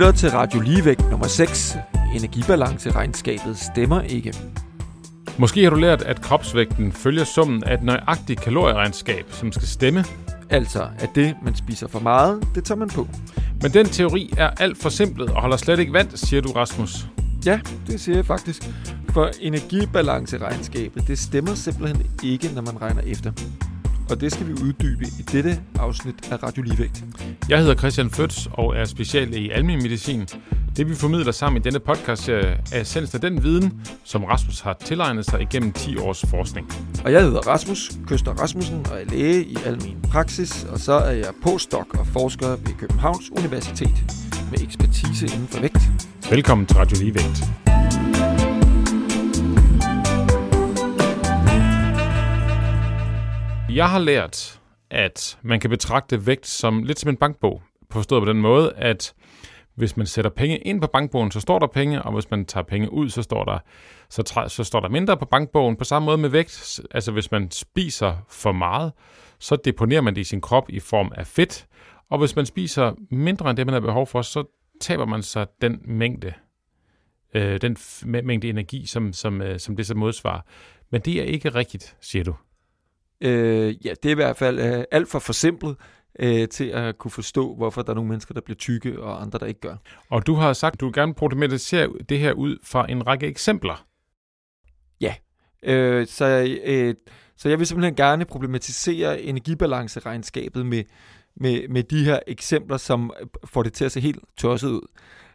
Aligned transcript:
lytter 0.00 0.12
til 0.12 0.30
Radio 0.30 0.60
Ligevægt 0.60 1.10
nummer 1.10 1.26
6. 1.26 1.76
Energibalanceregnskabet 2.14 3.58
stemmer 3.58 4.00
ikke. 4.00 4.34
Måske 5.38 5.62
har 5.62 5.70
du 5.70 5.76
lært, 5.76 6.02
at 6.02 6.20
kropsvægten 6.20 6.92
følger 6.92 7.24
summen 7.24 7.64
af 7.64 7.74
et 7.74 7.82
nøjagtigt 7.82 8.40
kalorieregnskab, 8.40 9.24
som 9.28 9.52
skal 9.52 9.68
stemme. 9.68 10.04
Altså, 10.50 10.88
at 10.98 11.10
det, 11.14 11.36
man 11.42 11.54
spiser 11.54 11.88
for 11.88 12.00
meget, 12.00 12.48
det 12.54 12.64
tager 12.64 12.78
man 12.78 12.88
på. 12.88 13.08
Men 13.62 13.72
den 13.72 13.86
teori 13.86 14.32
er 14.38 14.50
alt 14.50 14.78
for 14.78 14.88
simplet 14.88 15.30
og 15.30 15.40
holder 15.40 15.56
slet 15.56 15.78
ikke 15.78 15.92
vand, 15.92 16.10
siger 16.14 16.42
du, 16.42 16.52
Rasmus. 16.52 17.06
Ja, 17.46 17.60
det 17.86 18.00
siger 18.00 18.16
jeg 18.16 18.26
faktisk. 18.26 18.62
For 19.08 19.30
energibalanceregnskabet, 19.40 21.08
det 21.08 21.18
stemmer 21.18 21.54
simpelthen 21.54 22.06
ikke, 22.22 22.50
når 22.54 22.62
man 22.62 22.82
regner 22.82 23.02
efter. 23.02 23.32
Og 24.10 24.20
det 24.20 24.32
skal 24.32 24.46
vi 24.46 24.52
uddybe 24.52 25.04
i 25.04 25.22
dette 25.32 25.60
afsnit 25.78 26.32
af 26.32 26.42
Radio 26.42 26.62
Ligevægt. 26.62 27.04
Jeg 27.50 27.58
hedder 27.58 27.74
Christian 27.74 28.10
Føds 28.10 28.48
og 28.52 28.76
er 28.76 28.84
special 28.84 29.34
i 29.34 29.50
almen 29.50 29.82
medicin. 29.82 30.28
Det 30.76 30.88
vi 30.88 30.94
formidler 30.94 31.32
sammen 31.32 31.62
i 31.62 31.64
denne 31.64 31.80
podcast 31.80 32.28
er 32.28 32.54
essens 32.74 33.14
af 33.14 33.20
den 33.20 33.42
viden, 33.42 33.86
som 34.04 34.24
Rasmus 34.24 34.60
har 34.60 34.76
tilegnet 34.84 35.24
sig 35.24 35.40
igennem 35.40 35.72
10 35.72 35.96
års 35.96 36.24
forskning. 36.26 36.72
Og 37.04 37.12
jeg 37.12 37.22
hedder 37.22 37.40
Rasmus 37.40 37.90
Køster 38.06 38.32
Rasmussen 38.32 38.86
og 38.90 39.00
er 39.00 39.04
læge 39.04 39.44
i 39.44 39.56
almen 39.66 40.02
praksis, 40.10 40.64
og 40.64 40.78
så 40.78 40.92
er 40.92 41.10
jeg 41.10 41.32
postdoc 41.42 41.86
og 41.98 42.06
forsker 42.06 42.48
ved 42.48 42.78
Københavns 42.78 43.30
Universitet 43.30 43.96
med 44.50 44.60
ekspertise 44.60 45.26
inden 45.26 45.48
for 45.48 45.60
vægt. 45.60 45.90
Velkommen 46.30 46.66
til 46.66 46.76
Radio 46.76 46.96
Ligevægt. 47.00 47.44
Jeg 53.76 53.88
har 53.88 53.98
lært, 53.98 54.59
at 54.90 55.38
man 55.42 55.60
kan 55.60 55.70
betragte 55.70 56.26
vægt 56.26 56.46
som 56.46 56.82
lidt 56.82 56.98
som 56.98 57.10
en 57.10 57.16
bankbog. 57.16 57.62
Forstået 57.90 58.22
på 58.22 58.28
den 58.28 58.40
måde, 58.40 58.72
at 58.76 59.14
hvis 59.74 59.96
man 59.96 60.06
sætter 60.06 60.30
penge 60.30 60.58
ind 60.58 60.80
på 60.80 60.86
bankbogen, 60.86 61.30
så 61.30 61.40
står 61.40 61.58
der 61.58 61.66
penge, 61.66 62.02
og 62.02 62.12
hvis 62.12 62.30
man 62.30 62.44
tager 62.44 62.64
penge 62.64 62.92
ud, 62.92 63.08
så 63.08 63.22
står 63.22 63.44
der, 63.44 63.58
så, 64.08 64.22
træ, 64.22 64.48
så 64.48 64.64
står 64.64 64.80
der 64.80 64.88
mindre 64.88 65.16
på 65.16 65.24
bankbogen. 65.24 65.76
På 65.76 65.84
samme 65.84 66.06
måde 66.06 66.18
med 66.18 66.28
vægt, 66.28 66.80
altså 66.90 67.12
hvis 67.12 67.30
man 67.30 67.50
spiser 67.50 68.26
for 68.28 68.52
meget, 68.52 68.92
så 69.38 69.56
deponerer 69.56 70.00
man 70.00 70.14
det 70.14 70.20
i 70.20 70.24
sin 70.24 70.40
krop 70.40 70.70
i 70.70 70.80
form 70.80 71.12
af 71.16 71.26
fedt, 71.26 71.66
og 72.10 72.18
hvis 72.18 72.36
man 72.36 72.46
spiser 72.46 72.94
mindre 73.10 73.50
end 73.50 73.56
det, 73.56 73.66
man 73.66 73.72
har 73.72 73.80
behov 73.80 74.06
for, 74.06 74.22
så 74.22 74.44
taber 74.80 75.06
man 75.06 75.22
sig 75.22 75.46
den 75.62 75.80
mængde, 75.84 76.32
øh, 77.34 77.60
den 77.60 77.76
mængde 78.04 78.48
energi, 78.48 78.86
som, 78.86 79.12
som, 79.12 79.42
øh, 79.42 79.60
som 79.60 79.76
det 79.76 79.86
så 79.86 79.94
modsvarer. 79.94 80.40
Men 80.90 81.00
det 81.00 81.20
er 81.20 81.24
ikke 81.24 81.48
rigtigt, 81.48 81.96
siger 82.00 82.24
du. 82.24 82.34
Øh, 83.20 83.86
ja, 83.86 83.94
det 84.02 84.08
er 84.08 84.10
i 84.10 84.14
hvert 84.14 84.36
fald 84.36 84.58
øh, 84.58 84.84
alt 84.90 85.08
for 85.08 85.18
forsimplet 85.18 85.76
øh, 86.18 86.48
til 86.48 86.64
at 86.64 86.98
kunne 86.98 87.10
forstå, 87.10 87.54
hvorfor 87.54 87.82
der 87.82 87.90
er 87.90 87.94
nogle 87.94 88.08
mennesker, 88.08 88.34
der 88.34 88.40
bliver 88.40 88.56
tykke, 88.56 89.02
og 89.02 89.22
andre, 89.22 89.38
der 89.38 89.46
ikke 89.46 89.60
gør. 89.60 89.76
Og 90.10 90.26
du 90.26 90.34
har 90.34 90.52
sagt, 90.52 90.72
at 90.72 90.80
du 90.80 90.90
gerne 90.94 91.14
problematisere 91.14 91.88
det 92.08 92.18
her 92.18 92.32
ud 92.32 92.58
fra 92.64 92.86
en 92.90 93.06
række 93.06 93.26
eksempler. 93.26 93.86
Ja, 95.00 95.14
øh, 95.62 96.06
så, 96.06 96.58
øh, 96.64 96.94
så 97.36 97.48
jeg 97.48 97.58
vil 97.58 97.66
simpelthen 97.66 97.94
gerne 97.94 98.24
problematisere 98.24 99.22
energibalanceregnskabet 99.22 100.66
med, 100.66 100.84
med, 101.36 101.68
med 101.68 101.82
de 101.82 102.04
her 102.04 102.18
eksempler, 102.26 102.76
som 102.76 103.12
får 103.44 103.62
det 103.62 103.72
til 103.72 103.84
at 103.84 103.92
se 103.92 104.00
helt 104.00 104.24
tosset 104.36 104.68
ud. 104.68 104.88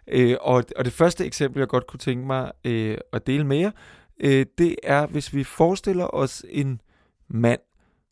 Øh, 0.08 0.38
og, 0.42 0.64
og 0.76 0.86
det 0.86 0.94
første 0.94 1.26
eksempel, 1.26 1.60
jeg 1.60 1.68
godt 1.68 1.88
kunne 1.88 2.00
tænke 2.00 2.28
mig 2.28 2.52
øh, 2.66 2.98
at 3.14 3.28
dele 3.28 3.44
med 3.44 3.58
jer, 3.58 3.72
øh, 4.20 4.46
det 4.58 4.76
er, 4.84 5.08
hvis 5.08 5.34
vi 5.34 5.44
forestiller 5.44 6.16
os 6.16 6.46
en 6.50 6.82
mand, 7.30 7.60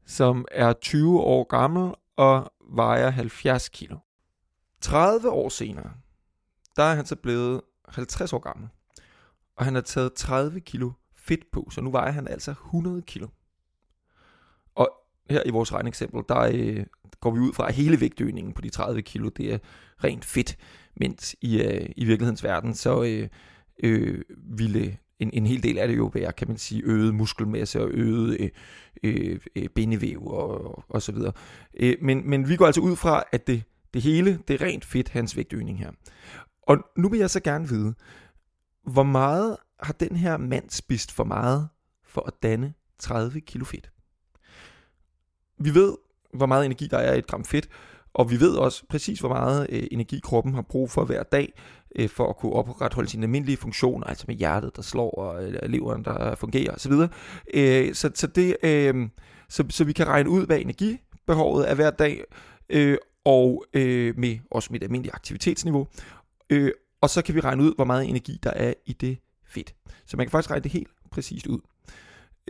som 0.06 0.46
er 0.52 0.74
20 0.74 1.20
år 1.20 1.44
gammel 1.44 1.94
og 2.16 2.54
vejer 2.70 3.10
70 3.10 3.70
kilo. 3.70 3.98
30 4.82 5.30
år 5.30 5.50
senere, 5.50 5.92
der 6.76 6.84
er 6.84 6.96
han 6.96 7.06
så 7.06 7.16
blevet 7.16 7.62
50 7.90 8.34
år 8.34 8.40
gammel, 8.40 8.70
og 9.58 9.66
han 9.66 9.76
har 9.76 9.82
taget 9.82 10.14
30 10.14 10.60
kilo 10.60 10.92
fedt 11.16 11.52
på, 11.52 11.68
så 11.72 11.82
nu 11.82 11.92
vejer 11.92 12.12
han 12.12 12.28
altså 12.28 12.52
100 12.52 13.02
kilo. 13.02 13.28
Og 14.76 14.92
her 15.30 15.44
i 15.46 15.50
vores 15.50 15.74
regneeksempel, 15.74 16.24
der 16.30 16.52
øh, 16.54 16.86
går 17.20 17.32
vi 17.32 17.40
ud 17.40 17.54
fra, 17.54 17.68
at 17.68 17.74
hele 17.74 18.02
vægtøgningen 18.02 18.54
på 18.54 18.62
de 18.62 18.70
30 18.70 19.02
kilo, 19.02 19.30
det 19.30 19.54
er 19.54 19.58
rent 20.04 20.26
fedt, 20.26 20.58
mens 20.96 21.36
i, 21.42 21.62
øh, 21.62 21.90
i 21.98 22.06
virkelighedens 22.06 22.44
verden, 22.44 22.76
så 22.76 23.04
øh, 23.04 23.30
øh, 23.84 24.22
ville 24.58 24.98
en, 25.24 25.30
en 25.34 25.46
hel 25.46 25.64
del 25.64 25.78
af 25.78 25.88
det 25.88 25.98
jo 25.98 26.12
være, 26.14 26.32
kan 26.32 26.48
man 26.48 26.58
sige, 26.58 26.82
øget 26.86 27.16
muskelmasse 27.16 27.82
og 27.82 27.90
øget 27.92 28.38
øh, 28.40 28.50
øh, 29.04 29.40
øh, 29.56 29.70
bindevæv 29.70 30.28
og, 30.28 30.66
og, 30.66 30.84
og 30.90 31.02
så 31.02 31.12
videre. 31.12 31.32
Øh, 31.80 31.98
men, 32.02 32.30
men 32.30 32.50
vi 32.50 32.56
går 32.56 32.66
altså 32.66 32.82
ud 32.82 32.96
fra, 32.96 33.24
at 33.32 33.48
det, 33.48 33.64
det 33.94 34.02
hele, 34.02 34.40
det 34.48 34.62
er 34.62 34.66
rent 34.66 34.86
fedt, 34.86 35.10
hans 35.10 35.38
vægtøgning 35.38 35.80
her. 35.80 35.92
Og 36.62 36.78
nu 36.98 37.10
vil 37.10 37.20
jeg 37.20 37.30
så 37.30 37.40
gerne 37.40 37.70
vide, 37.70 37.94
hvor 38.84 39.04
meget 39.04 39.58
har 39.80 39.94
den 39.94 40.16
her 40.16 40.38
mand 40.38 40.70
spist 40.70 41.12
for 41.12 41.24
meget 41.24 41.68
for 42.06 42.22
at 42.28 42.34
danne 42.44 42.74
30 43.00 43.42
kilo 43.42 43.66
fedt? 43.66 43.92
Vi 45.60 45.74
ved, 45.74 45.98
hvor 46.34 46.46
meget 46.46 46.66
energi 46.66 46.88
der 46.88 46.98
er 46.98 47.14
i 47.14 47.18
et 47.18 47.28
gram 47.28 47.44
fedt, 47.44 47.70
og 48.14 48.32
vi 48.32 48.40
ved 48.40 48.56
også 48.56 48.84
præcis, 48.90 49.20
hvor 49.20 49.30
meget 49.30 49.68
øh, 49.70 49.84
energi 49.92 50.20
kroppen 50.24 50.54
har 50.54 50.62
brug 50.62 50.92
for 50.92 51.06
hver 51.06 51.24
dag, 51.24 51.54
øh, 51.96 52.10
for 52.10 52.30
at 52.30 52.38
kunne 52.38 52.54
opretholde 52.54 53.10
sine 53.10 53.24
almindelige 53.24 53.58
funktioner, 53.58 54.08
altså 54.08 54.26
med 54.28 54.36
hjertet, 54.36 54.76
der 54.76 54.82
slår, 54.82 55.12
og 55.12 55.44
øh, 55.44 55.70
leveren, 55.70 56.06
der 56.06 56.36
fungerer 56.36 56.74
osv. 56.74 56.94
Øh, 57.54 57.94
så, 57.94 58.12
så, 58.16 58.28
det, 58.28 58.58
øh, 58.64 59.10
så, 59.50 59.64
så 59.70 59.84
vi 59.84 59.94
kan 59.94 60.08
regne 60.08 60.30
ud, 60.30 60.46
hvad 60.46 60.60
energibehovet 60.60 61.70
er 61.70 61.76
hver 61.76 61.90
dag, 61.90 62.24
øh, 62.70 62.98
og 63.26 63.66
øh, 63.74 64.18
med, 64.18 64.38
også 64.52 64.68
mit 64.72 64.84
almindelige 64.84 65.14
aktivitetsniveau. 65.16 65.88
Øh, 66.50 66.72
og 67.02 67.10
så 67.10 67.22
kan 67.22 67.36
vi 67.36 67.40
regne 67.40 67.64
ud, 67.64 67.76
hvor 67.76 67.86
meget 67.86 68.10
energi 68.10 68.40
der 68.44 68.52
er 68.52 68.74
i 68.86 68.94
det 68.94 69.18
fedt. 69.48 69.76
Så 70.06 70.18
man 70.18 70.26
kan 70.26 70.32
faktisk 70.32 70.52
regne 70.52 70.64
det 70.64 70.72
helt 70.72 70.90
præcist 71.12 71.48
ud. 71.48 71.60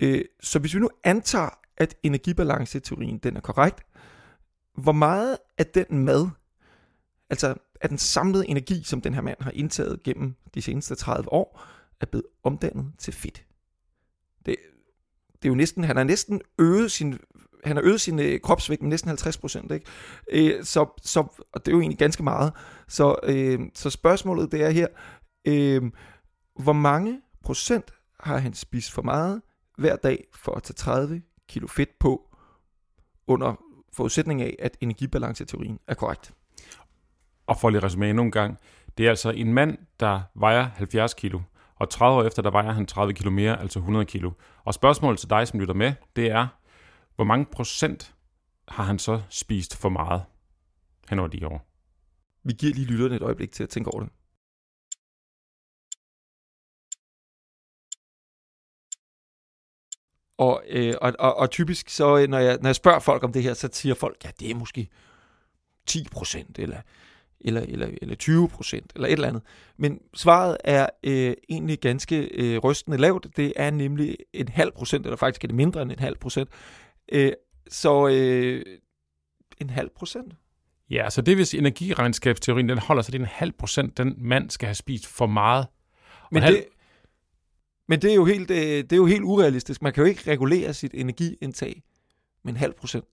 Øh, 0.02 0.22
så 0.42 0.60
hvis 0.60 0.76
vi 0.76 0.80
nu 0.80 0.90
antager, 1.04 1.50
at 1.78 1.96
energibalanceteorien 2.04 3.18
den 3.18 3.38
er 3.38 3.42
korrekt, 3.42 3.84
hvor 4.78 4.92
meget 4.92 5.38
af 5.58 5.66
den 5.66 6.06
mad, 6.06 6.30
altså 7.30 7.56
af 7.82 7.90
den 7.90 7.98
samlede 7.98 8.48
energi, 8.48 8.84
som 8.84 9.02
den 9.02 9.14
her 9.14 9.22
mand 9.22 9.38
har 9.42 9.52
indtaget 9.52 10.04
gennem 10.04 10.36
de 10.54 10.62
seneste 10.62 10.96
30 10.96 11.32
år, 11.34 11.62
er 12.02 12.06
blevet 12.06 12.26
omdannet 12.44 12.92
til 12.98 13.14
fedt. 13.14 13.46
Det, 14.46 14.56
det 15.34 15.46
er 15.46 15.50
jo 15.50 15.56
næsten, 15.56 15.84
han 15.84 15.98
har 15.98 16.04
næsten 16.04 16.42
øget 16.60 16.92
sin, 16.92 17.20
han 17.64 17.76
har 17.76 17.84
øget 17.84 18.02
sin 18.02 18.20
øh, 18.20 18.40
kropsvægt 18.40 18.82
med 18.82 18.90
næsten 18.90 19.08
50 19.08 19.38
procent, 19.38 19.72
ikke? 19.72 19.86
Øh, 20.32 20.64
så, 20.64 20.86
så, 21.02 21.20
og 21.52 21.66
det 21.66 21.68
er 21.68 21.76
jo 21.76 21.82
egentlig 21.82 22.00
ganske 22.00 22.24
meget. 22.24 22.54
Så, 22.88 23.16
øh, 23.24 23.60
så 23.74 23.90
spørgsmålet 23.90 24.52
det 24.52 24.64
er 24.64 24.70
her, 24.70 24.88
øh, 25.46 25.92
hvor 26.60 26.74
mange 26.74 27.22
procent 27.44 27.94
har 28.20 28.38
han 28.38 28.54
spist 28.54 28.92
for 28.92 29.02
meget 29.02 29.42
hver 29.78 29.96
dag 29.96 30.28
for 30.34 30.56
at 30.56 30.64
tage 30.64 30.76
30 30.76 31.22
kilo 31.48 31.68
fedt 31.68 32.00
på 32.00 32.36
under 33.28 33.56
forudsætning 33.94 34.42
af, 34.42 34.56
at 34.60 34.78
energibalanceteorien 34.82 35.80
er 35.88 35.94
korrekt. 35.94 36.32
Og 37.48 37.58
for 37.58 37.70
lige 37.70 37.78
at 37.78 37.84
resumere 37.84 38.10
endnu 38.10 38.24
en 38.24 38.32
gang, 38.32 38.58
det 38.98 39.06
er 39.06 39.10
altså 39.10 39.30
en 39.30 39.54
mand, 39.54 39.78
der 40.00 40.22
vejer 40.36 40.64
70 40.64 41.14
kilo, 41.14 41.40
og 41.76 41.90
30 41.90 42.18
år 42.18 42.24
efter, 42.24 42.42
der 42.42 42.52
vejer 42.52 42.72
han 42.72 42.86
30 42.86 43.14
kilo 43.14 43.32
mere, 43.32 43.60
altså 43.60 43.80
100 43.80 44.06
kilo. 44.06 44.32
Og 44.64 44.74
spørgsmålet 44.74 45.20
til 45.20 45.30
dig, 45.30 45.48
som 45.48 45.60
lytter 45.60 45.74
med, 45.74 45.94
det 46.16 46.32
er, 46.32 46.48
hvor 47.16 47.26
mange 47.26 47.46
procent 47.46 48.16
har 48.68 48.84
han 48.84 49.00
så 49.00 49.22
spist 49.30 49.78
for 49.78 49.90
meget 49.90 50.24
hen 51.10 51.20
over 51.20 51.28
de 51.28 51.48
år? 51.48 51.68
Vi 52.44 52.54
giver 52.54 52.74
lige 52.74 52.88
lytterne 52.88 53.16
et 53.16 53.22
øjeblik 53.22 53.52
til 53.52 53.64
at 53.64 53.70
tænke 53.70 53.94
over 53.94 54.04
det. 54.04 54.12
Og, 60.38 60.64
øh, 60.70 60.94
og, 61.02 61.14
og, 61.20 61.38
og 61.38 61.50
typisk, 61.50 61.90
så 61.90 62.18
øh, 62.18 62.28
når 62.28 62.38
jeg, 62.38 62.58
når 62.62 62.70
jeg 62.70 62.76
spørger 62.76 63.00
folk 63.00 63.24
om 63.24 63.34
det 63.34 63.44
her, 63.44 63.54
så 63.54 63.70
siger 63.72 63.96
folk, 63.96 64.18
ja, 64.24 64.30
det 64.40 64.52
er 64.52 64.56
måske 64.56 64.88
10 65.86 66.08
procent, 66.12 66.60
eller, 66.60 66.78
eller, 67.42 67.62
eller, 67.62 67.88
eller 68.02 68.16
20 68.16 68.50
procent, 68.50 68.92
eller 68.96 69.08
et 69.08 69.14
eller 69.14 69.28
andet. 69.28 69.44
Men 69.78 70.00
svaret 70.14 70.58
er 70.64 70.90
øh, 71.04 71.34
egentlig 71.50 71.80
ganske 71.80 72.18
øh, 72.18 72.58
rystende 72.58 72.98
lavt. 72.98 73.28
Det 73.38 73.54
er 73.56 73.72
nemlig 73.72 74.18
en 74.34 74.48
halv 74.48 74.72
procent, 74.72 75.06
eller 75.06 75.18
faktisk 75.18 75.44
er 75.44 75.48
det 75.48 75.56
mindre 75.56 75.82
end 75.82 75.92
en 75.92 76.00
halv 76.00 76.18
procent. 76.18 76.50
Øh, 77.12 77.32
så 77.70 78.08
øh, 78.08 78.66
en 79.62 79.70
halv 79.70 79.90
procent. 79.96 80.34
Ja, 80.90 81.10
så 81.10 81.22
det 81.22 81.36
hvis 81.36 81.54
energiregnskabsteorien 81.54 82.70
den 82.70 82.78
holder, 82.78 83.02
så 83.02 83.12
det 83.12 83.18
er 83.18 83.24
en 83.24 83.30
halv 83.32 83.52
procent, 83.52 83.98
den 83.98 84.16
mand 84.18 84.50
skal 84.50 84.68
have 84.68 84.76
spist 84.76 85.08
for 85.08 85.28
meget. 85.28 85.68
Men 86.32 86.44
halv... 86.44 86.56
det, 86.56 86.66
men 87.94 88.02
det 88.02 88.12
er, 88.12 88.16
jo 88.16 88.26
helt, 88.26 88.52
øh, 88.52 88.58
det 88.58 88.94
er 88.94 88.98
jo 88.98 89.06
helt 89.06 89.24
urealistisk. 89.24 89.82
Man 89.82 89.94
kan 89.94 90.04
jo 90.04 90.10
ikke 90.10 90.32
regulere 90.32 90.74
sit 90.74 90.92
energiindtag 90.94 91.82
med 92.44 92.54
en 92.54 92.58
halv 92.58 92.74
procent. 92.74 93.06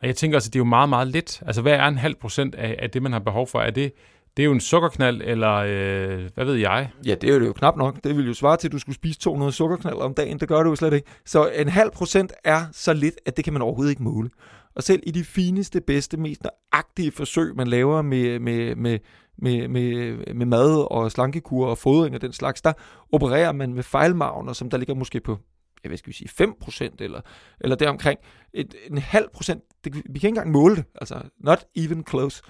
Og 0.00 0.06
jeg 0.06 0.16
tænker 0.16 0.38
også, 0.38 0.48
at 0.48 0.52
det 0.52 0.58
er 0.58 0.60
jo 0.60 0.64
meget, 0.64 0.88
meget 0.88 1.08
lidt. 1.08 1.42
Altså, 1.46 1.62
hvad 1.62 1.72
er 1.72 1.86
en 1.86 1.98
halv 1.98 2.14
procent 2.14 2.54
af, 2.54 2.76
af 2.78 2.90
det, 2.90 3.02
man 3.02 3.12
har 3.12 3.18
behov 3.18 3.46
for? 3.46 3.60
Er 3.60 3.70
det, 3.70 3.92
det 4.36 4.42
er 4.42 4.44
jo 4.44 4.52
en 4.52 4.60
sukkerknald, 4.60 5.22
eller 5.24 5.52
øh, 5.52 6.30
hvad 6.34 6.44
ved 6.44 6.54
jeg? 6.54 6.90
Ja, 7.06 7.14
det 7.14 7.30
er 7.30 7.34
jo 7.34 7.52
knap 7.52 7.76
nok. 7.76 8.04
Det 8.04 8.16
vil 8.16 8.26
jo 8.26 8.34
svare 8.34 8.56
til, 8.56 8.68
at 8.68 8.72
du 8.72 8.78
skulle 8.78 8.96
spise 8.96 9.18
200 9.18 9.52
sukkerknald 9.52 9.96
om 9.96 10.14
dagen. 10.14 10.40
Det 10.40 10.48
gør 10.48 10.62
du 10.62 10.68
jo 10.68 10.76
slet 10.76 10.92
ikke. 10.92 11.08
Så 11.24 11.48
en 11.48 11.68
halv 11.68 11.90
procent 11.90 12.32
er 12.44 12.64
så 12.72 12.92
lidt, 12.92 13.14
at 13.26 13.36
det 13.36 13.44
kan 13.44 13.52
man 13.52 13.62
overhovedet 13.62 13.90
ikke 13.90 14.02
måle. 14.02 14.30
Og 14.74 14.82
selv 14.82 15.02
i 15.06 15.10
de 15.10 15.24
fineste, 15.24 15.80
bedste, 15.80 16.16
mest 16.16 16.42
nøjagtige 16.42 17.12
forsøg, 17.12 17.56
man 17.56 17.66
laver 17.66 18.02
med, 18.02 18.38
med, 18.38 18.76
med, 18.76 18.98
med, 19.38 19.68
med, 19.68 20.16
med 20.34 20.46
mad 20.46 20.86
og 20.90 21.12
slankekur 21.12 21.66
og 21.66 21.78
fodring 21.78 22.14
og 22.14 22.20
den 22.20 22.32
slags, 22.32 22.62
der 22.62 22.72
opererer 23.12 23.52
man 23.52 23.74
med 23.74 23.82
fejlmagner, 23.82 24.52
som 24.52 24.70
der 24.70 24.78
ligger 24.78 24.94
måske 24.94 25.20
på 25.20 25.38
jeg 25.84 25.90
ved, 25.90 25.98
skal 25.98 26.08
vi 26.12 26.16
sige, 26.16 26.48
5% 26.48 26.90
eller, 26.98 27.20
eller 27.60 27.76
deromkring. 27.76 28.18
Et, 28.52 28.74
en 28.90 28.98
halv 28.98 29.28
procent, 29.34 29.62
det, 29.84 29.94
vi 29.94 30.00
kan 30.00 30.14
ikke 30.14 30.28
engang 30.28 30.50
måle 30.50 30.76
det, 30.76 30.84
altså 30.94 31.22
not 31.40 31.66
even 31.76 32.04
close. 32.08 32.42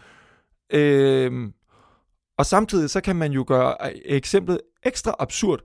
Øhm, 0.70 1.52
og 2.38 2.46
samtidig 2.46 2.90
så 2.90 3.00
kan 3.00 3.16
man 3.16 3.32
jo 3.32 3.44
gøre 3.46 3.76
øh, 3.84 3.90
eksemplet 4.04 4.60
ekstra 4.82 5.14
absurd, 5.18 5.60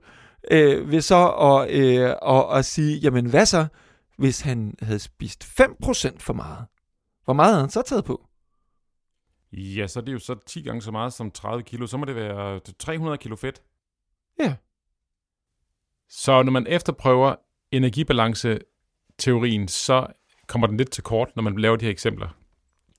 øh, 0.50 0.90
ved 0.90 1.00
så 1.00 1.28
at, 1.28 1.70
øh, 1.70 2.14
at, 2.36 2.58
at 2.58 2.64
sige, 2.64 2.98
jamen 2.98 3.26
hvad 3.26 3.46
så, 3.46 3.66
hvis 4.18 4.40
han 4.40 4.74
havde 4.82 4.98
spist 4.98 5.44
5% 5.44 6.18
for 6.18 6.32
meget? 6.32 6.66
Hvor 7.24 7.34
meget 7.34 7.52
havde 7.52 7.62
han 7.62 7.70
så 7.70 7.82
taget 7.82 8.04
på? 8.04 8.27
Ja, 9.52 9.86
så 9.86 10.00
er 10.00 10.04
det 10.04 10.12
jo 10.12 10.18
så 10.18 10.36
10 10.46 10.62
gange 10.62 10.82
så 10.82 10.90
meget 10.90 11.12
som 11.12 11.30
30 11.30 11.62
kilo. 11.62 11.86
Så 11.86 11.96
må 11.96 12.04
det 12.04 12.14
være 12.14 12.60
300 12.78 13.18
kilo 13.18 13.36
fedt. 13.36 13.62
Ja. 14.40 14.54
Så 16.08 16.42
når 16.42 16.52
man 16.52 16.66
efterprøver 16.68 17.34
energibalance-teorien, 17.72 19.68
så 19.68 20.06
kommer 20.46 20.66
den 20.66 20.76
lidt 20.76 20.90
til 20.90 21.02
kort, 21.02 21.36
når 21.36 21.42
man 21.42 21.58
laver 21.58 21.76
de 21.76 21.84
her 21.84 21.92
eksempler. 21.92 22.28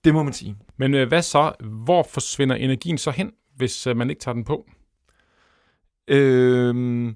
Det 0.03 0.13
må 0.13 0.23
man 0.23 0.33
sige. 0.33 0.57
Men 0.77 0.93
øh, 0.93 1.07
hvad 1.07 1.21
så? 1.21 1.53
Hvor 1.59 2.03
forsvinder 2.03 2.55
energien 2.55 2.97
så 2.97 3.11
hen, 3.11 3.31
hvis 3.55 3.87
øh, 3.87 3.97
man 3.97 4.09
ikke 4.09 4.19
tager 4.19 4.33
den 4.33 4.43
på? 4.43 4.65
Øhm, 6.07 7.15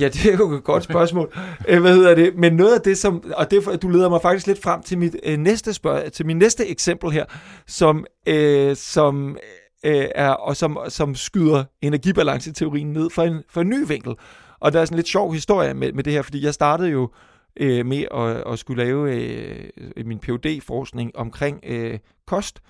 Ja, 0.00 0.08
det 0.08 0.26
er 0.26 0.36
jo 0.36 0.52
et 0.52 0.64
godt 0.64 0.84
spørgsmål. 0.84 1.32
Øh, 1.68 1.80
hvad 1.80 1.94
hedder 1.94 2.14
det? 2.14 2.36
Men 2.36 2.52
noget 2.52 2.74
af 2.74 2.80
det, 2.80 2.98
som, 2.98 3.32
og 3.36 3.50
det, 3.50 3.82
du 3.82 3.88
leder 3.88 4.08
mig 4.08 4.22
faktisk 4.22 4.46
lidt 4.46 4.62
frem 4.62 4.82
til 4.82 4.98
mit 4.98 5.16
øh, 5.22 5.38
næste 5.38 5.72
spørg, 5.72 6.12
til 6.12 6.26
min 6.26 6.36
næste 6.36 6.66
eksempel 6.66 7.10
her, 7.10 7.24
som, 7.66 8.06
øh, 8.26 8.76
som 8.76 9.36
øh, 9.84 10.08
er, 10.14 10.30
og 10.30 10.56
som, 10.56 10.78
som 10.88 11.14
skyder 11.14 11.64
energibalanceteorien 11.82 12.92
ned 12.92 13.10
for 13.10 13.22
en, 13.22 13.42
for 13.50 13.60
en 13.60 13.68
ny 13.68 13.86
vinkel. 13.86 14.14
Og 14.60 14.72
der 14.72 14.80
er 14.80 14.84
sådan 14.84 14.94
en 14.94 14.98
lidt 14.98 15.08
sjov 15.08 15.32
historie 15.32 15.74
med, 15.74 15.92
med 15.92 16.04
det 16.04 16.12
her, 16.12 16.22
fordi 16.22 16.44
jeg 16.44 16.54
startede 16.54 16.88
jo 16.88 17.10
øh, 17.60 17.86
med 17.86 18.04
at, 18.14 18.52
at 18.52 18.58
skulle 18.58 18.84
lave 18.84 19.14
øh, 19.96 20.06
min 20.06 20.18
phd 20.18 20.60
forskning 20.60 21.16
omkring 21.16 21.60
øh, 21.66 21.98
kost. 22.26 22.60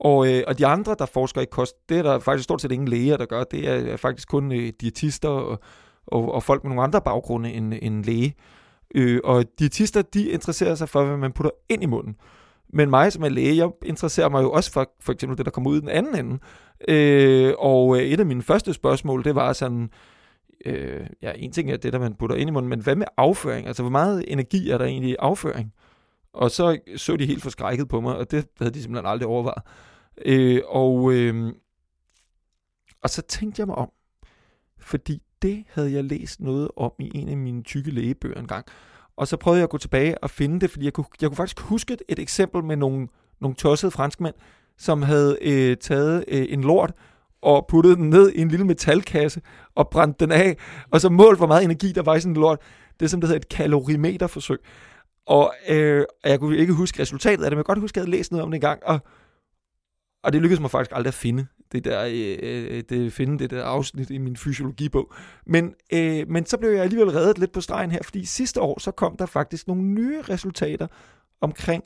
Og, 0.00 0.28
øh, 0.28 0.44
og 0.46 0.58
de 0.58 0.66
andre, 0.66 0.96
der 0.98 1.06
forsker 1.06 1.40
i 1.40 1.46
kost, 1.50 1.74
det 1.88 1.98
er 1.98 2.02
der 2.02 2.18
faktisk 2.18 2.44
stort 2.44 2.62
set 2.62 2.72
ingen 2.72 2.88
læger, 2.88 3.16
der 3.16 3.26
gør. 3.26 3.44
Det 3.44 3.68
er 3.68 3.96
faktisk 3.96 4.28
kun 4.28 4.52
øh, 4.52 4.72
diætister 4.80 5.28
og 5.28 5.60
og, 6.06 6.32
og 6.32 6.42
folk 6.42 6.64
med 6.64 6.68
nogle 6.68 6.82
andre 6.82 7.00
baggrunde 7.00 7.52
end, 7.52 7.74
end 7.82 8.04
læge. 8.04 8.34
Øh, 8.94 9.20
og 9.24 9.44
diætister, 9.58 10.02
de 10.02 10.28
interesserer 10.28 10.74
sig 10.74 10.88
for, 10.88 11.04
hvad 11.04 11.16
man 11.16 11.32
putter 11.32 11.50
ind 11.68 11.82
i 11.82 11.86
munden. 11.86 12.16
Men 12.72 12.90
mig 12.90 13.12
som 13.12 13.22
er 13.24 13.28
læge, 13.28 13.56
jeg 13.56 13.70
interesserer 13.84 14.28
mig 14.28 14.42
jo 14.42 14.52
også 14.52 14.72
for 14.72 14.92
for 15.00 15.12
eksempel 15.12 15.38
det, 15.38 15.46
der 15.46 15.52
kommer 15.52 15.70
ud 15.70 15.76
i 15.76 15.80
den 15.80 15.88
anden 15.88 16.16
ende. 16.16 16.38
Øh, 16.88 17.54
og 17.58 17.96
øh, 17.96 18.02
et 18.02 18.20
af 18.20 18.26
mine 18.26 18.42
første 18.42 18.74
spørgsmål, 18.74 19.24
det 19.24 19.34
var 19.34 19.52
sådan, 19.52 19.90
øh, 20.64 21.06
ja, 21.22 21.32
en 21.36 21.52
ting 21.52 21.70
er 21.70 21.76
det, 21.76 21.92
der 21.92 21.98
man 21.98 22.14
putter 22.14 22.36
ind 22.36 22.48
i 22.48 22.52
munden, 22.52 22.68
men 22.68 22.80
hvad 22.80 22.96
med 22.96 23.06
afføring? 23.16 23.66
Altså, 23.66 23.82
hvor 23.82 23.90
meget 23.90 24.24
energi 24.28 24.70
er 24.70 24.78
der 24.78 24.84
egentlig 24.84 25.10
i 25.10 25.16
afføring? 25.18 25.72
Og 26.32 26.50
så 26.50 26.78
så 26.96 27.16
de 27.16 27.26
helt 27.26 27.42
forskrækket 27.42 27.88
på 27.88 28.00
mig, 28.00 28.16
og 28.16 28.30
det 28.30 28.48
havde 28.58 28.74
de 28.74 28.82
simpelthen 28.82 29.10
aldrig 29.10 29.28
overvejet. 29.28 29.62
Øh, 30.24 30.60
og, 30.66 31.12
øh, 31.12 31.52
og 33.02 33.10
så 33.10 33.22
tænkte 33.22 33.60
jeg 33.60 33.66
mig 33.66 33.76
om, 33.76 33.90
fordi 34.78 35.22
det 35.42 35.64
havde 35.70 35.92
jeg 35.92 36.04
læst 36.04 36.40
noget 36.40 36.68
om 36.76 36.92
i 36.98 37.10
en 37.14 37.28
af 37.28 37.36
mine 37.36 37.62
tykke 37.62 37.90
lægebøger 37.90 38.40
engang. 38.40 38.66
Og 39.16 39.28
så 39.28 39.36
prøvede 39.36 39.58
jeg 39.58 39.64
at 39.64 39.70
gå 39.70 39.78
tilbage 39.78 40.18
og 40.18 40.30
finde 40.30 40.60
det, 40.60 40.70
fordi 40.70 40.84
jeg 40.84 40.92
kunne, 40.92 41.04
jeg 41.20 41.28
kunne 41.28 41.36
faktisk 41.36 41.60
huske 41.60 41.96
et, 42.08 42.18
eksempel 42.18 42.64
med 42.64 42.76
nogle, 42.76 43.08
nogle 43.40 43.56
tossede 43.56 43.90
franskmænd, 43.90 44.34
som 44.78 45.02
havde 45.02 45.38
øh, 45.42 45.76
taget 45.76 46.24
øh, 46.28 46.46
en 46.48 46.60
lort 46.60 46.92
og 47.42 47.66
puttet 47.68 47.98
den 47.98 48.10
ned 48.10 48.32
i 48.32 48.40
en 48.40 48.48
lille 48.48 48.66
metalkasse 48.66 49.40
og 49.74 49.88
brændt 49.88 50.20
den 50.20 50.32
af, 50.32 50.56
og 50.90 51.00
så 51.00 51.08
målt, 51.08 51.38
hvor 51.38 51.46
meget 51.46 51.64
energi 51.64 51.92
der 51.92 52.02
var 52.02 52.14
i 52.14 52.20
sådan 52.20 52.36
en 52.36 52.40
lort. 52.40 52.58
Det 53.00 53.06
er 53.06 53.10
som 53.10 53.20
det 53.20 53.28
hedder 53.28 53.40
et 53.40 53.48
kalorimeterforsøg. 53.48 54.58
Og 55.26 55.54
øh, 55.68 56.04
jeg 56.24 56.40
kunne 56.40 56.56
ikke 56.56 56.72
huske 56.72 57.02
resultatet 57.02 57.44
af 57.44 57.50
det, 57.50 57.56
men 57.56 57.58
jeg 57.58 57.64
kan 57.64 57.74
godt 57.74 57.78
huske, 57.78 57.94
at 57.94 57.96
jeg 57.96 58.02
havde 58.02 58.16
læst 58.16 58.32
noget 58.32 58.44
om 58.44 58.50
det 58.50 58.56
engang, 58.56 58.80
og, 58.86 59.00
og 60.22 60.32
det 60.32 60.42
lykkedes 60.42 60.60
mig 60.60 60.70
faktisk 60.70 60.92
aldrig 60.94 61.08
at 61.08 61.14
finde 61.14 61.46
det 61.72 61.84
der, 61.84 62.04
øh, 62.04 62.38
øh, 62.42 62.82
det, 62.88 63.12
finde 63.12 63.38
det 63.38 63.50
der 63.50 63.64
afsnit 63.64 64.10
i 64.10 64.18
min 64.18 64.36
fysiologibog. 64.36 65.12
Men, 65.46 65.74
øh, 65.92 66.28
men 66.28 66.46
så 66.46 66.58
blev 66.58 66.70
jeg 66.70 66.82
alligevel 66.82 67.10
reddet 67.10 67.38
lidt 67.38 67.52
på 67.52 67.60
stregen 67.60 67.90
her, 67.90 68.02
fordi 68.02 68.24
sidste 68.24 68.60
år, 68.60 68.80
så 68.80 68.90
kom 68.90 69.16
der 69.16 69.26
faktisk 69.26 69.68
nogle 69.68 69.82
nye 69.82 70.22
resultater 70.22 70.86
omkring 71.40 71.84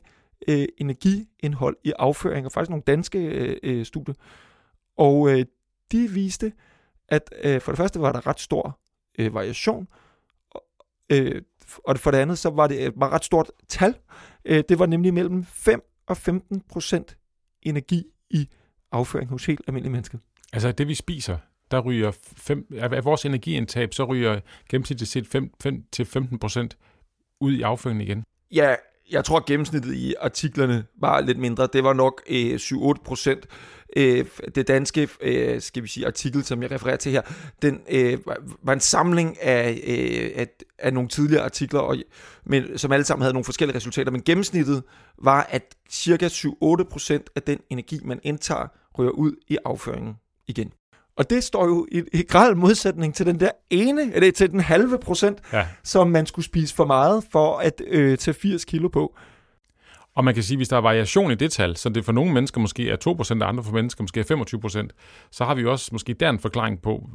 øh, 0.49 0.67
energiindhold 0.79 1.77
i 1.85 1.93
afføring, 1.99 2.47
og 2.47 2.53
faktisk 2.53 2.71
nogle 2.71 2.83
danske 2.87 3.19
øh, 3.19 3.57
øh 3.63 3.87
studier. 3.87 4.15
Og 4.99 5.31
øh, 5.31 5.45
de 5.93 6.11
viste, 6.11 6.53
at 7.09 7.31
øh, 7.45 7.61
for 7.61 7.73
det 7.73 7.77
første 7.77 8.01
var 8.01 8.13
der 8.13 8.27
ret 8.27 8.41
stor 8.41 8.81
øh, 9.19 9.35
variation, 9.35 9.89
øh, 11.13 11.43
og 11.85 11.99
for 11.99 12.11
det 12.11 12.19
andet, 12.19 12.39
så 12.39 12.51
var 12.51 12.67
det 12.67 12.77
øh, 12.77 12.87
et 12.87 12.95
ret 12.97 13.25
stort 13.25 13.51
tal. 13.69 13.95
Øh, 14.45 14.65
det 14.69 14.79
var 14.79 14.87
nemlig 14.87 15.15
mellem 15.15 15.45
5 15.45 15.83
og 16.07 16.17
15 16.17 16.63
procent 16.69 17.19
energi 17.63 18.05
i 18.31 18.49
afføring 18.93 19.31
hos 19.31 19.47
helt 19.47 19.61
almindelige 19.67 19.93
mennesker. 19.93 20.19
Altså 20.53 20.73
det 20.73 20.89
vi 20.89 20.95
spiser, 20.95 21.39
der 21.71 21.81
ryger 21.81 22.13
fem, 22.37 22.67
af 22.81 23.05
vores 23.05 23.25
energiindtab, 23.25 23.95
så 23.95 24.05
ryger 24.05 24.41
gennemsnitligt 24.69 25.11
set 25.11 25.27
5-15 26.33 26.39
procent 26.39 26.77
ud 27.41 27.53
i 27.53 27.63
afføringen 27.63 28.07
igen. 28.07 28.25
Ja, 28.53 28.75
jeg 29.11 29.25
tror 29.25 29.45
gennemsnittet 29.47 29.95
i 29.95 30.15
artiklerne 30.21 30.85
var 31.01 31.21
lidt 31.21 31.39
mindre. 31.39 31.69
Det 31.73 31.85
var 31.85 31.93
nok 31.93 32.23
øh, 32.31 32.55
7-8 32.55 32.93
procent. 33.05 33.47
Øh, 33.97 34.25
det 34.55 34.69
danske, 34.69 35.09
øh, 35.21 35.61
skal 35.61 35.83
vi 35.83 35.89
sige, 35.89 36.07
artikel, 36.07 36.45
som 36.45 36.63
jeg 36.63 36.71
refererer 36.71 36.97
til 36.97 37.13
her, 37.13 37.23
den 37.63 37.81
øh, 37.91 38.19
var 38.63 38.73
en 38.73 38.81
samling 38.81 39.43
af, 39.43 39.81
øh, 39.87 40.31
af, 40.37 40.49
af 40.79 40.93
nogle 40.93 41.09
tidligere 41.09 41.45
artikler, 41.45 41.81
og, 41.81 41.97
men, 42.45 42.79
som 42.79 42.93
alle 42.93 43.05
sammen 43.05 43.23
havde 43.23 43.33
nogle 43.33 43.45
forskellige 43.45 43.77
resultater. 43.77 44.11
Men 44.11 44.23
gennemsnittet 44.23 44.83
var, 45.23 45.47
at 45.51 45.63
cirka 45.91 46.29
7-8 46.29 46.83
procent 46.91 47.31
af 47.37 47.43
den 47.43 47.59
energi, 47.71 48.01
man 48.05 48.21
indtager, 48.23 48.67
ryger 48.99 49.11
ud 49.11 49.33
i 49.49 49.59
afføringen 49.65 50.15
igen. 50.47 50.73
Og 51.17 51.31
det 51.31 51.45
står 51.45 51.67
jo 51.67 51.87
i, 51.93 52.03
i 52.13 52.23
græd 52.23 52.55
modsætning 52.55 53.15
til 53.15 53.27
den 53.27 53.41
der 53.41 53.51
ene, 53.71 54.15
eller 54.15 54.33
til 54.33 54.51
den 54.51 54.61
halve 54.61 54.99
procent, 54.99 55.39
ja. 55.53 55.67
som 55.85 56.11
man 56.11 56.27
skulle 56.27 56.45
spise 56.45 56.75
for 56.75 56.85
meget 56.85 57.25
for 57.33 57.59
at 57.59 57.83
øh, 57.87 58.19
tage 58.19 58.35
80 58.35 58.65
kilo 58.65 58.89
på. 58.89 59.17
Og 60.17 60.25
man 60.25 60.35
kan 60.35 60.43
sige, 60.43 60.57
hvis 60.57 60.69
der 60.69 60.77
er 60.77 60.81
variation 60.81 61.31
i 61.31 61.35
det 61.35 61.53
tal, 61.53 61.77
så 61.77 61.89
det 61.89 62.05
for 62.05 62.13
nogle 62.13 62.33
mennesker 62.33 62.61
måske 62.61 62.91
er 62.91 62.97
2%, 62.97 63.43
og 63.43 63.49
andre 63.49 63.65
for 63.65 63.73
mennesker 63.73 64.03
måske 64.03 64.21
er 64.21 64.85
25%, 64.85 65.29
så 65.31 65.45
har 65.45 65.55
vi 65.55 65.67
også 65.67 65.89
måske 65.93 66.15
der 66.15 66.31
en 66.31 66.39
forklaring 66.39 66.83
på, 66.83 67.11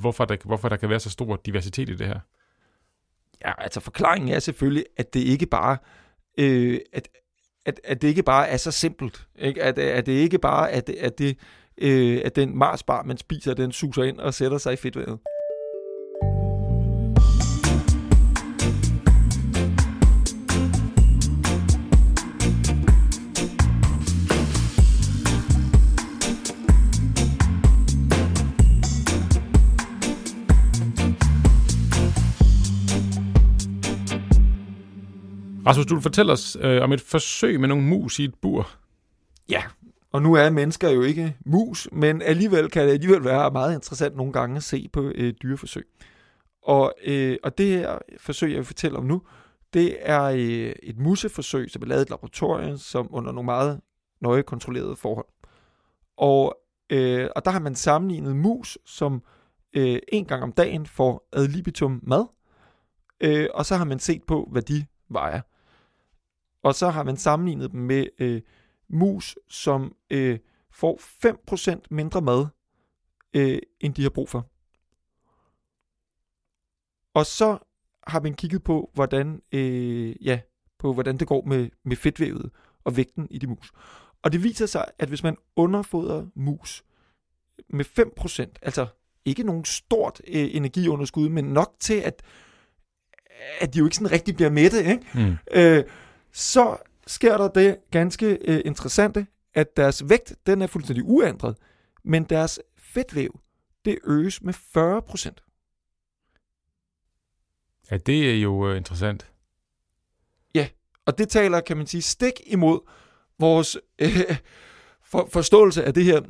hvorfor 0.00 0.24
der, 0.24 0.36
hvorfor 0.44 0.68
der 0.68 0.76
kan 0.76 0.88
være 0.88 1.00
så 1.00 1.10
stor 1.10 1.40
diversitet 1.46 1.88
i 1.88 1.94
det 1.94 2.06
her. 2.06 2.20
Ja, 3.44 3.52
altså 3.58 3.80
forklaringen 3.80 4.28
er 4.30 4.38
selvfølgelig, 4.38 4.84
at 4.96 5.14
det 5.14 5.20
ikke 5.20 5.46
bare 5.46 5.76
øh, 6.38 6.80
at, 6.92 7.08
at, 7.66 7.80
at 7.84 8.02
det 8.02 8.08
ikke 8.08 8.22
bare 8.22 8.48
er 8.48 8.56
så 8.56 8.70
simpelt. 8.70 9.26
Ikke? 9.38 9.62
At, 9.62 9.78
at 9.78 10.06
det 10.06 10.12
ikke 10.12 10.38
bare 10.38 10.70
at, 10.70 10.90
at, 10.90 11.18
det, 11.18 11.38
øh, 11.78 12.20
at 12.24 12.36
den 12.36 12.58
marsbar, 12.58 13.02
man 13.02 13.18
spiser, 13.18 13.54
den 13.54 13.72
suser 13.72 14.02
ind 14.02 14.18
og 14.18 14.34
sætter 14.34 14.58
sig 14.58 14.72
i 14.72 14.76
fedtvævet. 14.76 15.18
Rasmus, 35.68 35.86
du 35.86 35.94
vil 35.94 36.02
fortælle 36.02 36.32
os 36.32 36.56
øh, 36.60 36.82
om 36.82 36.92
et 36.92 37.00
forsøg 37.00 37.60
med 37.60 37.68
nogle 37.68 37.84
mus 37.84 38.18
i 38.18 38.24
et 38.24 38.34
bur. 38.42 38.70
Ja, 39.48 39.62
og 40.12 40.22
nu 40.22 40.34
er 40.34 40.50
mennesker 40.50 40.90
jo 40.90 41.02
ikke 41.02 41.36
mus, 41.46 41.88
men 41.92 42.22
alligevel 42.22 42.70
kan 42.70 42.86
det 42.86 42.92
alligevel 42.92 43.24
være 43.24 43.50
meget 43.50 43.74
interessant 43.74 44.16
nogle 44.16 44.32
gange 44.32 44.56
at 44.56 44.62
se 44.62 44.88
på 44.92 45.02
øh, 45.14 45.34
dyreforsøg. 45.42 45.86
Og, 46.62 46.94
øh, 47.04 47.36
og 47.42 47.58
det 47.58 47.66
her 47.66 47.98
forsøg, 48.18 48.50
jeg 48.50 48.56
vil 48.56 48.64
fortælle 48.64 48.98
om 48.98 49.04
nu, 49.04 49.22
det 49.74 49.96
er 50.00 50.22
øh, 50.22 50.72
et 50.82 50.98
museforsøg, 50.98 51.70
som 51.70 51.82
er 51.82 51.86
lavet 51.86 52.00
i 52.00 52.02
et 52.02 52.10
laboratorium, 52.10 52.78
som 52.78 53.08
under 53.10 53.32
nogle 53.32 53.44
meget 53.44 53.80
nøje 54.20 54.42
kontrollerede 54.42 54.96
forhold. 54.96 55.26
Og, 56.16 56.58
øh, 56.90 57.28
og 57.36 57.44
der 57.44 57.50
har 57.50 57.60
man 57.60 57.74
sammenlignet 57.74 58.36
mus, 58.36 58.78
som 58.86 59.22
øh, 59.76 59.98
en 60.12 60.24
gang 60.24 60.42
om 60.42 60.52
dagen 60.52 60.86
får 60.86 61.28
ad 61.32 61.48
libitum 61.48 62.00
mad, 62.02 62.26
øh, 63.20 63.48
og 63.54 63.66
så 63.66 63.76
har 63.76 63.84
man 63.84 63.98
set 63.98 64.22
på, 64.22 64.48
hvad 64.52 64.62
de 64.62 64.86
vejer. 65.10 65.40
Og 66.62 66.74
så 66.74 66.90
har 66.90 67.02
man 67.02 67.16
sammenlignet 67.16 67.72
dem 67.72 67.80
med 67.80 68.06
øh, 68.18 68.42
mus, 68.88 69.38
som 69.48 69.94
øh, 70.10 70.38
får 70.70 71.00
5% 71.76 71.86
mindre 71.90 72.22
mad, 72.22 72.46
øh, 73.34 73.58
end 73.80 73.94
de 73.94 74.02
har 74.02 74.10
brug 74.10 74.28
for. 74.28 74.46
Og 77.14 77.26
så 77.26 77.58
har 78.06 78.20
man 78.20 78.34
kigget 78.34 78.64
på, 78.64 78.90
hvordan, 78.94 79.42
øh, 79.52 80.26
ja, 80.26 80.40
på, 80.78 80.92
hvordan 80.92 81.16
det 81.16 81.28
går 81.28 81.44
med, 81.46 81.68
med 81.84 81.96
fedtvævet 81.96 82.50
og 82.84 82.96
vægten 82.96 83.26
i 83.30 83.38
de 83.38 83.46
mus. 83.46 83.72
Og 84.22 84.32
det 84.32 84.42
viser 84.42 84.66
sig, 84.66 84.84
at 84.98 85.08
hvis 85.08 85.22
man 85.22 85.36
underfodrer 85.56 86.26
mus 86.34 86.84
med 87.68 87.84
5%, 87.84 88.58
altså 88.62 88.86
ikke 89.24 89.42
nogen 89.42 89.64
stort 89.64 90.20
øh, 90.28 90.48
energiunderskud, 90.56 91.28
men 91.28 91.44
nok 91.44 91.74
til, 91.80 91.94
at, 91.94 92.22
at 93.60 93.74
de 93.74 93.78
jo 93.78 93.84
ikke 93.84 93.96
sådan 93.96 94.12
rigtig 94.12 94.34
bliver 94.34 94.50
mætte, 94.50 94.78
ikke? 94.78 95.06
Mm. 95.14 95.36
Øh, 95.52 95.84
så 96.38 96.76
sker 97.06 97.38
der 97.38 97.48
det 97.48 97.76
ganske 97.90 98.38
øh, 98.40 98.60
interessante, 98.64 99.26
at 99.54 99.76
deres 99.76 100.08
vægt, 100.08 100.34
den 100.46 100.62
er 100.62 100.66
fuldstændig 100.66 101.04
uændret, 101.04 101.56
men 102.04 102.24
deres 102.24 102.60
fedtvæv, 102.76 103.40
det 103.84 103.98
øges 104.04 104.42
med 104.42 104.52
40 104.52 105.02
procent. 105.02 105.42
Ja, 107.90 107.96
det 107.96 108.30
er 108.30 108.40
jo 108.40 108.70
øh, 108.70 108.76
interessant. 108.76 109.30
Og 111.08 111.18
det 111.18 111.28
taler, 111.28 111.60
kan 111.60 111.76
man 111.76 111.86
sige, 111.86 112.02
stik 112.02 112.32
imod 112.46 112.80
vores 113.38 113.78
øh, 113.98 114.36
for, 115.10 115.28
forståelse 115.32 115.84
af 115.84 115.94
det 115.94 116.04
her 116.04 116.20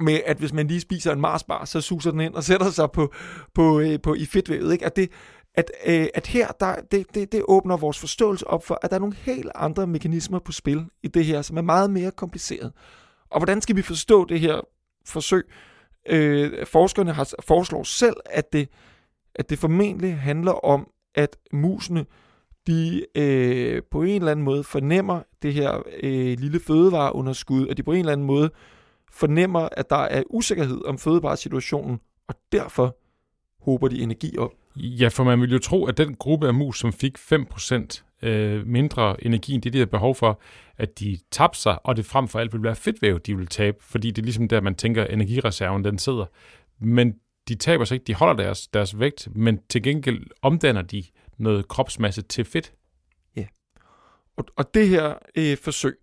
med, 0.00 0.20
at 0.26 0.38
hvis 0.38 0.52
man 0.52 0.66
lige 0.66 0.80
spiser 0.80 1.12
en 1.12 1.20
Marsbar, 1.20 1.64
så 1.64 1.80
suser 1.80 2.10
den 2.10 2.20
ind 2.20 2.34
og 2.34 2.44
sætter 2.44 2.70
sig 2.70 2.90
på, 2.90 3.12
på, 3.54 3.80
øh, 3.80 4.00
på 4.02 4.14
i 4.14 4.26
fedtvævet. 4.26 4.72
Ikke? 4.72 4.86
At, 4.86 4.96
det, 4.96 5.10
at, 5.54 5.70
øh, 5.86 6.06
at 6.14 6.26
her, 6.26 6.48
der, 6.48 6.74
det, 6.90 7.14
det, 7.14 7.32
det 7.32 7.42
åbner 7.48 7.76
vores 7.76 7.98
forståelse 7.98 8.46
op 8.46 8.64
for, 8.64 8.78
at 8.82 8.90
der 8.90 8.96
er 8.96 9.00
nogle 9.00 9.16
helt 9.16 9.50
andre 9.54 9.86
mekanismer 9.86 10.38
på 10.38 10.52
spil 10.52 10.86
i 11.02 11.08
det 11.08 11.24
her, 11.24 11.42
som 11.42 11.56
er 11.56 11.62
meget 11.62 11.90
mere 11.90 12.10
kompliceret. 12.10 12.72
Og 13.30 13.38
hvordan 13.38 13.60
skal 13.60 13.76
vi 13.76 13.82
forstå 13.82 14.24
det 14.24 14.40
her 14.40 14.60
forsøg? 15.06 15.44
Øh, 16.08 16.66
forskerne 16.66 17.12
har 17.12 17.30
foreslår 17.40 17.82
selv, 17.82 18.16
at 18.26 18.52
det, 18.52 18.68
at 19.34 19.50
det 19.50 19.58
formentlig 19.58 20.18
handler 20.18 20.52
om, 20.52 20.90
at 21.14 21.36
musene 21.52 22.06
de 22.66 23.06
øh, 23.14 23.82
på 23.90 24.02
en 24.02 24.08
eller 24.08 24.30
anden 24.30 24.44
måde 24.44 24.64
fornemmer 24.64 25.22
det 25.42 25.54
her 25.54 25.82
øh, 26.02 26.38
lille 26.38 26.60
fødevareunderskud, 26.60 27.66
og 27.66 27.76
de 27.76 27.82
på 27.82 27.92
en 27.92 27.98
eller 27.98 28.12
anden 28.12 28.26
måde 28.26 28.50
fornemmer, 29.12 29.68
at 29.72 29.90
der 29.90 29.96
er 29.96 30.22
usikkerhed 30.30 30.84
om 30.84 30.98
fødevaresituationen, 30.98 32.00
og 32.28 32.34
derfor 32.52 32.96
håber 33.64 33.88
de 33.88 34.02
energi 34.02 34.38
op. 34.38 34.52
Ja, 34.76 35.08
for 35.08 35.24
man 35.24 35.40
ville 35.40 35.52
jo 35.52 35.58
tro, 35.58 35.86
at 35.86 35.96
den 35.96 36.14
gruppe 36.14 36.46
af 36.46 36.54
mus, 36.54 36.78
som 36.78 36.92
fik 36.92 37.18
5% 37.18 38.26
øh, 38.28 38.66
mindre 38.66 39.24
energi 39.24 39.54
end 39.54 39.62
det, 39.62 39.72
de 39.72 39.78
havde 39.78 39.90
behov 39.90 40.14
for, 40.14 40.40
at 40.76 41.00
de 41.00 41.18
tabte 41.30 41.58
sig, 41.58 41.86
og 41.86 41.96
det 41.96 42.06
frem 42.06 42.28
for 42.28 42.38
alt 42.38 42.52
ville 42.52 42.64
være 42.64 42.76
fedtvæv, 42.76 43.20
de 43.20 43.34
ville 43.34 43.48
tabe, 43.48 43.76
fordi 43.80 44.10
det 44.10 44.22
er 44.22 44.24
ligesom 44.24 44.48
der, 44.48 44.60
man 44.60 44.74
tænker, 44.74 45.04
at 45.04 45.12
energireserven 45.12 45.84
den 45.84 45.98
sidder. 45.98 46.26
Men 46.78 47.14
de 47.48 47.54
taber 47.54 47.84
sig 47.84 47.94
ikke, 47.94 48.04
de 48.04 48.14
holder 48.14 48.34
deres, 48.34 48.68
deres 48.68 48.98
vægt, 48.98 49.28
men 49.36 49.60
til 49.68 49.82
gengæld 49.82 50.26
omdanner 50.42 50.82
de 50.82 51.04
noget 51.38 51.68
kropsmasse 51.68 52.22
til 52.22 52.44
fedt. 52.44 52.72
Og, 54.40 54.46
og 54.56 54.74
det 54.74 54.88
her 54.88 55.14
øh, 55.36 55.56
forsøg, 55.56 55.96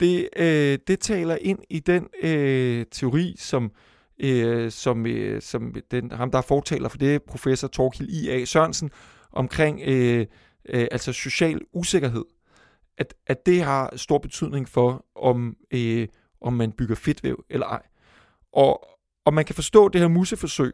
det, 0.00 0.28
øh, 0.36 0.78
det 0.86 1.00
taler 1.00 1.36
ind 1.40 1.58
i 1.70 1.78
den 1.78 2.08
øh, 2.22 2.86
teori, 2.90 3.34
som, 3.38 3.72
øh, 4.20 4.70
som, 4.70 5.06
øh, 5.06 5.42
som 5.42 5.74
den, 5.90 6.12
ham, 6.12 6.30
der 6.30 6.38
er 6.38 6.42
fortaler 6.42 6.88
for 6.88 6.98
det, 6.98 7.22
professor 7.22 7.68
Torkil 7.68 8.24
I.A. 8.24 8.44
Sørensen, 8.44 8.90
omkring 9.32 9.80
øh, 9.84 10.26
øh, 10.68 10.86
altså 10.90 11.12
social 11.12 11.60
usikkerhed. 11.72 12.24
At, 12.98 13.14
at 13.26 13.46
det 13.46 13.62
har 13.62 13.92
stor 13.96 14.18
betydning 14.18 14.68
for, 14.68 15.04
om, 15.16 15.56
øh, 15.70 16.08
om 16.40 16.52
man 16.52 16.72
bygger 16.72 16.94
fedtvæv 16.94 17.44
eller 17.50 17.66
ej. 17.66 17.82
Og, 18.52 18.86
og 19.24 19.34
man 19.34 19.44
kan 19.44 19.54
forstå 19.54 19.88
det 19.88 20.00
her 20.00 20.08
museforsøg 20.08 20.72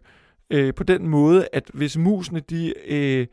øh, 0.50 0.74
på 0.74 0.84
den 0.84 1.08
måde, 1.08 1.48
at 1.52 1.70
hvis 1.74 1.96
musene 1.96 2.40
de, 2.40 2.74
øh, 2.86 3.26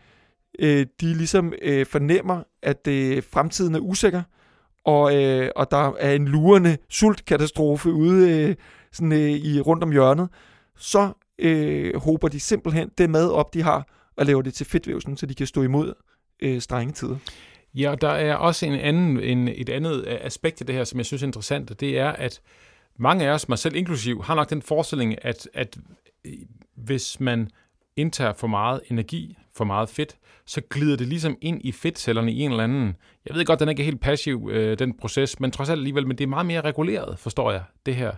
øh, 0.60 0.86
de 1.02 1.14
ligesom 1.14 1.54
øh, 1.62 1.86
fornemmer, 1.86 2.44
at 2.62 2.88
øh, 2.88 3.24
fremtiden 3.24 3.76
er 3.76 3.80
usikker, 3.80 4.22
og, 4.86 5.16
øh, 5.16 5.50
og 5.56 5.72
der 5.72 5.94
er 6.00 6.14
en 6.14 6.28
lurende 6.28 6.78
sultkatastrofe 6.90 7.92
ude 7.92 8.32
øh, 8.32 8.56
sådan, 8.92 9.12
øh, 9.12 9.30
i 9.30 9.62
rundt 9.62 9.84
om 9.84 9.92
hjørnet, 9.92 10.30
så 10.78 11.12
øh, 11.40 11.96
håber 11.96 12.28
de 12.28 12.40
simpelthen 12.40 12.90
det 12.98 13.10
mad 13.10 13.32
op, 13.32 13.54
de 13.54 13.62
har, 13.62 13.88
og 14.18 14.26
laver 14.26 14.42
det 14.42 14.54
til 14.54 14.66
fedtvævsen, 14.66 15.18
så 15.18 15.26
de 15.26 15.36
kan 15.36 15.48
stå 15.48 15.64
imod 15.64 15.94
øh, 16.40 16.62
strenge 16.62 16.94
tider. 16.94 17.18
Ja, 17.74 17.92
og 17.92 18.02
der 18.02 18.10
er 18.10 18.36
også 18.36 18.66
en 18.66 18.74
anden, 18.74 19.20
en, 19.20 19.48
et 19.48 19.70
andet 19.70 20.08
øh, 20.08 20.18
aspekt 20.22 20.62
af 20.62 20.68
det 20.68 20.76
her, 20.76 20.84
som 20.84 20.98
jeg 20.98 21.06
synes 21.06 21.24
er 21.24 21.28
interessant, 21.28 21.72
og 21.72 21.80
det 21.80 22.00
er, 22.00 22.10
at 22.10 22.42
mange 22.98 23.26
af 23.26 23.34
os, 23.34 23.50
mig 23.50 23.60
selv 23.60 23.76
inklusiv, 23.76 24.24
har 24.24 24.36
nok 24.36 24.50
den 24.50 24.62
forestilling, 24.62 25.26
at, 25.26 25.50
at 25.54 25.78
øh, 26.26 26.34
hvis 26.76 27.20
man 27.20 27.50
indtager 27.96 28.34
for 28.34 28.48
meget 28.48 28.82
energi, 28.92 29.38
for 29.56 29.66
meget 29.66 29.90
fedt, 29.90 30.18
så 30.46 30.62
glider 30.70 30.98
det 30.98 31.08
ligesom 31.08 31.38
ind 31.42 31.62
i 31.64 31.72
fedtcellerne 31.72 32.32
i 32.32 32.40
en 32.40 32.52
eller 32.52 32.64
anden... 32.64 32.96
Jeg 33.26 33.36
ved 33.36 33.46
godt, 33.46 33.60
den 33.60 33.68
er 33.68 33.72
ikke 33.72 33.84
helt 33.84 34.02
passiv, 34.02 34.50
øh, 34.52 34.80
den 34.80 34.98
proces, 34.98 35.40
men 35.40 35.52
trods 35.52 35.70
alt 35.70 35.80
alligevel, 35.80 36.08
men 36.08 36.18
det 36.18 36.24
er 36.24 36.28
meget 36.28 36.46
mere 36.46 36.62
reguleret, 36.62 37.20
forstår 37.20 37.52
jeg, 37.52 37.64
det 37.86 37.96
her 37.96 38.12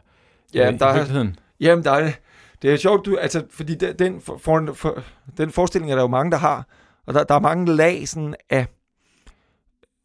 Ja, 0.54 0.72
øh, 0.72 0.80
der 0.80 0.86
i 0.86 0.90
er- 0.90 0.94
virkeligheden. 0.94 1.36
Jamen, 1.60 1.84
der 1.86 1.92
er, 1.92 2.12
det 2.62 2.72
er 2.72 2.78
sjovt, 2.78 3.06
du, 3.06 3.18
altså, 3.18 3.44
fordi 3.50 3.76
den, 3.76 3.96
den, 4.00 4.22
for, 4.22 4.38
for, 4.38 4.74
for, 4.74 5.04
den 5.38 5.50
forestilling 5.52 5.92
er 5.92 5.96
der 5.96 6.02
jo 6.04 6.08
mange, 6.08 6.32
der 6.32 6.38
har, 6.38 6.68
og 7.08 7.14
der, 7.14 7.24
der 7.24 7.36
er 7.36 7.40
mange 7.40 7.76
lag 7.76 8.08
sådan 8.08 8.36
af, 8.50 8.66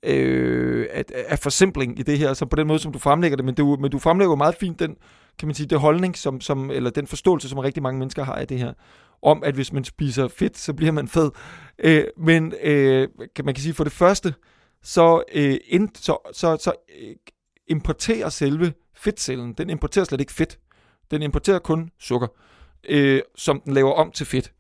øh, 0.05 0.87
af, 0.93 1.05
af 1.29 1.39
forsimpling 1.39 1.99
i 1.99 2.03
det 2.03 2.19
her, 2.19 2.35
så 2.35 2.47
på 2.47 2.57
den 2.57 2.67
måde, 2.67 2.79
som 2.79 2.93
du 2.93 2.99
fremlægger 2.99 3.37
det, 3.37 3.45
men 3.45 3.55
du, 3.55 3.77
men 3.81 3.91
du 3.91 3.99
fremlægger 3.99 4.31
jo 4.33 4.37
meget 4.37 4.55
fint 4.55 4.79
den, 4.79 4.97
kan 5.39 5.49
man 5.49 5.55
sige, 5.55 5.67
det 5.67 5.81
holdning, 5.81 6.17
som, 6.17 6.41
som, 6.41 6.71
eller 6.71 6.91
den 6.91 7.07
forståelse, 7.07 7.49
som 7.49 7.59
rigtig 7.59 7.83
mange 7.83 7.99
mennesker 7.99 8.25
har 8.25 8.35
af 8.35 8.49
det 8.49 8.59
her, 8.59 8.73
om 9.23 9.43
at 9.45 9.55
hvis 9.55 9.73
man 9.73 9.85
spiser 9.85 10.29
fedt, 10.29 10.59
så 10.59 10.73
bliver 10.75 10.93
man 10.93 11.09
fed. 11.09 11.31
Øh, 11.79 12.05
men 12.19 12.55
øh, 12.63 13.09
kan 13.37 13.45
man 13.45 13.55
kan 13.55 13.63
sige, 13.63 13.75
for 13.75 13.85
det 13.85 13.93
første, 13.93 14.35
så, 14.83 15.23
øh, 15.35 15.57
ind, 15.69 15.89
så, 15.95 16.31
så, 16.33 16.57
så 16.61 16.73
øh, 17.03 17.15
importerer 17.69 18.29
selve 18.29 18.73
fedtcellen, 18.97 19.53
den 19.53 19.71
importerer 19.71 20.05
slet 20.05 20.21
ikke 20.21 20.33
fedt. 20.33 20.59
Den 21.11 21.23
importerer 21.23 21.59
kun 21.59 21.91
sukker, 21.99 22.29
øh, 22.89 23.21
som 23.35 23.61
den 23.61 23.75
laver 23.75 23.93
om 23.93 24.11
til 24.11 24.27
fedt. 24.27 24.53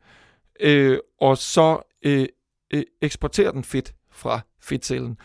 Øh, 0.60 0.98
og 1.20 1.38
så 1.38 1.92
øh, 2.02 2.26
øh, 2.74 2.82
eksporterer 3.02 3.50
den 3.50 3.64
fedt 3.64 3.94
fra 4.10 4.40
fedtcellen. 4.60 5.16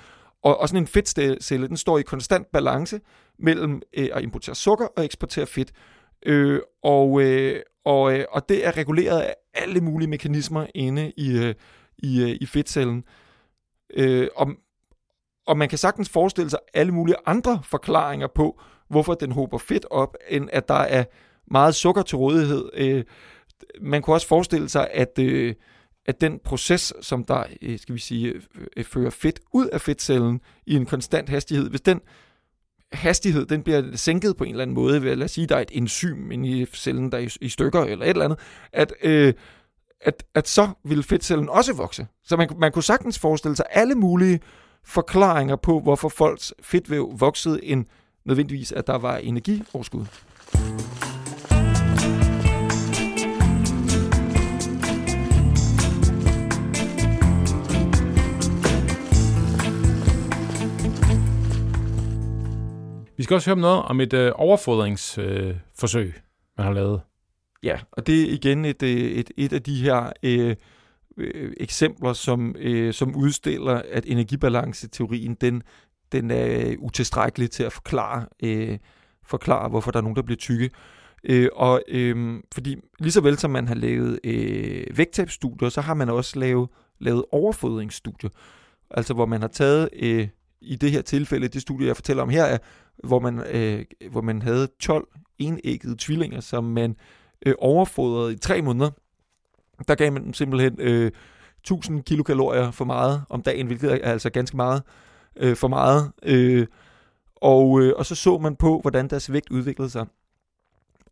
Og, 0.43 0.59
og 0.59 0.67
sådan 0.67 0.83
en 0.83 0.87
fedtcelle, 0.87 1.67
den 1.67 1.77
står 1.77 1.97
i 1.97 2.01
konstant 2.01 2.51
balance 2.51 2.99
mellem 3.39 3.81
øh, 3.97 4.09
at 4.13 4.23
importere 4.23 4.55
sukker 4.55 4.87
og 4.97 5.05
eksportere 5.05 5.45
fedt. 5.45 5.71
Øh, 6.25 6.59
og, 6.83 7.21
øh, 7.21 7.61
og, 7.85 8.13
øh, 8.13 8.25
og 8.31 8.49
det 8.49 8.67
er 8.67 8.77
reguleret 8.77 9.21
af 9.21 9.35
alle 9.53 9.81
mulige 9.81 10.09
mekanismer 10.09 10.65
inde 10.75 11.11
i, 11.17 11.37
øh, 11.37 11.55
i, 11.97 12.23
øh, 12.23 12.37
i 12.41 12.45
fedtcellen. 12.45 13.03
Øh, 13.93 14.27
og, 14.35 14.47
og 15.47 15.57
man 15.57 15.69
kan 15.69 15.77
sagtens 15.77 16.09
forestille 16.09 16.49
sig 16.49 16.59
alle 16.73 16.91
mulige 16.91 17.15
andre 17.25 17.61
forklaringer 17.63 18.27
på, 18.35 18.61
hvorfor 18.91 19.13
den 19.13 19.31
håber 19.31 19.57
fedt 19.57 19.85
op, 19.91 20.17
end 20.29 20.49
at 20.51 20.67
der 20.67 20.73
er 20.73 21.03
meget 21.51 21.75
sukker 21.75 22.01
til 22.01 22.17
rådighed. 22.17 22.69
Øh, 22.73 23.03
man 23.81 24.01
kunne 24.01 24.15
også 24.15 24.27
forestille 24.27 24.69
sig, 24.69 24.87
at, 24.93 25.19
øh, 25.19 25.55
at 26.05 26.21
den 26.21 26.39
proces, 26.43 26.93
som 27.01 27.23
der, 27.23 27.43
øh, 27.61 27.79
skal 27.79 27.95
vi 27.95 27.99
sige, 27.99 28.33
øh, 28.77 28.83
fører 28.83 29.09
fedt 29.09 29.39
ud 29.53 29.67
af 29.67 29.81
fedtcellen 29.81 30.41
i 30.65 30.75
en 30.75 30.85
konstant 30.85 31.29
hastighed, 31.29 31.69
hvis 31.69 31.81
den 31.81 32.01
hastighed, 32.91 33.45
den 33.45 33.63
bliver 33.63 33.95
sænket 33.95 34.37
på 34.37 34.43
en 34.43 34.51
eller 34.51 34.61
anden 34.61 34.73
måde, 34.73 35.03
ved, 35.03 35.15
lad 35.15 35.25
os 35.25 35.31
sige, 35.31 35.47
der 35.47 35.55
er 35.55 35.61
et 35.61 35.71
enzym 35.71 36.31
inde 36.31 36.49
i 36.49 36.65
cellen, 36.65 37.11
der 37.11 37.17
er 37.17 37.21
i, 37.21 37.29
i 37.41 37.49
stykker 37.49 37.83
eller 37.83 38.05
et 38.05 38.09
eller 38.09 38.25
andet, 38.25 38.39
at, 38.73 38.93
øh, 39.03 39.33
at, 40.01 40.23
at 40.35 40.47
så 40.47 40.69
vil 40.83 41.03
fedtcellen 41.03 41.49
også 41.49 41.73
vokse. 41.73 42.07
Så 42.23 42.37
man, 42.37 42.49
man 42.57 42.71
kunne 42.71 42.83
sagtens 42.83 43.19
forestille 43.19 43.55
sig 43.55 43.65
alle 43.69 43.95
mulige 43.95 44.39
forklaringer 44.83 45.55
på, 45.55 45.79
hvorfor 45.79 46.09
folks 46.09 46.53
fedtvæv 46.61 47.13
voksede, 47.19 47.65
end 47.65 47.85
nødvendigvis, 48.25 48.71
at 48.71 48.87
der 48.87 48.97
var 48.97 49.17
energioverskud. 49.17 50.05
Vi 63.17 63.23
skal 63.23 63.35
også 63.35 63.49
høre 63.49 63.55
om 63.55 63.59
noget 63.59 63.81
om 63.83 64.01
et 64.01 64.13
øh, 64.13 64.31
overfodringsforsøg, 64.35 66.07
øh, 66.07 66.13
man 66.57 66.65
har 66.65 66.73
lavet. 66.73 67.01
Ja, 67.63 67.79
og 67.91 68.07
det 68.07 68.21
er 68.21 68.33
igen 68.33 68.65
et, 68.65 68.83
øh, 68.83 68.89
et, 68.89 69.31
et 69.37 69.53
af 69.53 69.63
de 69.63 69.75
her 69.75 70.11
øh, 70.23 70.55
øh, 71.17 71.53
eksempler, 71.57 72.13
som, 72.13 72.55
øh, 72.59 72.93
som 72.93 73.15
udstiller, 73.15 73.81
at 73.91 74.03
energibalanceteorien, 74.07 75.37
den, 75.41 75.63
den 76.11 76.31
er 76.31 76.69
øh, 76.69 76.75
utilstrækkelig 76.79 77.51
til 77.51 77.63
at 77.63 77.73
forklare, 77.73 78.25
øh, 78.43 78.77
forklare, 79.23 79.69
hvorfor 79.69 79.91
der 79.91 79.99
er 79.99 80.03
nogen, 80.03 80.15
der 80.15 80.21
bliver 80.21 80.37
tykke. 80.37 80.69
Øh, 81.23 81.49
og 81.55 81.81
øh, 81.87 82.39
fordi 82.53 82.75
lige 82.99 83.11
så 83.11 83.21
vel 83.21 83.37
som 83.37 83.51
man 83.51 83.67
har 83.67 83.75
lavet 83.75 84.19
øh, 84.23 84.97
vægttabsstudier, 84.97 85.69
så 85.69 85.81
har 85.81 85.93
man 85.93 86.09
også 86.09 86.39
lavet, 86.39 86.69
lavet 86.99 87.25
overfodringsstudier. 87.31 88.29
Altså 88.91 89.13
hvor 89.13 89.25
man 89.25 89.41
har 89.41 89.47
taget, 89.47 89.89
øh, 89.93 90.27
i 90.61 90.75
det 90.75 90.91
her 90.91 91.01
tilfælde, 91.01 91.47
det 91.47 91.61
studie, 91.61 91.87
jeg 91.87 91.95
fortæller 91.95 92.23
om 92.23 92.29
her, 92.29 92.43
er, 92.43 92.57
hvor 93.03 93.19
man, 93.19 93.39
øh, 93.51 93.85
hvor 94.11 94.21
man 94.21 94.41
havde 94.41 94.67
12 94.79 95.07
enæggede 95.37 95.95
tvillinger, 95.99 96.39
som 96.39 96.63
man 96.63 96.95
øh, 97.45 97.53
overfodrede 97.59 98.33
i 98.33 98.37
tre 98.37 98.61
måneder. 98.61 98.89
Der 99.87 99.95
gav 99.95 100.11
man 100.11 100.23
dem 100.23 100.33
simpelthen 100.33 100.75
øh, 100.79 101.11
1000 101.59 102.03
kilokalorier 102.03 102.71
for 102.71 102.85
meget 102.85 103.23
om 103.29 103.41
dagen, 103.41 103.67
hvilket 103.67 103.91
er 103.91 104.11
altså 104.11 104.29
ganske 104.29 104.57
meget 104.57 104.83
øh, 105.35 105.55
for 105.55 105.67
meget. 105.67 106.11
Øh, 106.23 106.67
og, 107.35 107.81
øh, 107.81 107.93
og 107.97 108.05
så 108.05 108.15
så 108.15 108.37
man 108.37 108.55
på, 108.55 108.79
hvordan 108.81 109.07
deres 109.07 109.31
vægt 109.31 109.49
udviklede 109.51 109.89
sig. 109.89 110.05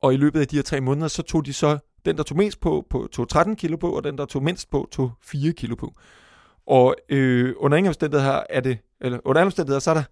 Og 0.01 0.13
i 0.13 0.17
løbet 0.17 0.39
af 0.39 0.47
de 0.47 0.55
her 0.55 0.63
tre 0.63 0.81
måneder, 0.81 1.07
så 1.07 1.21
tog 1.21 1.45
de 1.45 1.53
så, 1.53 1.77
den 2.05 2.17
der 2.17 2.23
tog 2.23 2.38
mest 2.38 2.59
på, 2.59 2.85
på 2.89 3.07
tog 3.11 3.29
13 3.29 3.55
kilo 3.55 3.77
på, 3.77 3.95
og 3.95 4.03
den 4.03 4.17
der 4.17 4.25
tog 4.25 4.43
mindst 4.43 4.69
på, 4.69 4.88
tog 4.91 5.11
4 5.21 5.51
kilo 5.51 5.75
på. 5.75 5.93
Og 6.67 6.95
øh, 7.09 7.53
under 7.57 7.77
ingen 7.77 7.88
omstændigheder 7.88 8.43
er 8.49 8.59
det, 8.59 8.77
eller 9.01 9.19
under 9.25 9.39
alle 9.39 9.47
omstændigheder, 9.47 9.79
så 9.79 9.89
er 9.89 9.93
der 9.93 10.03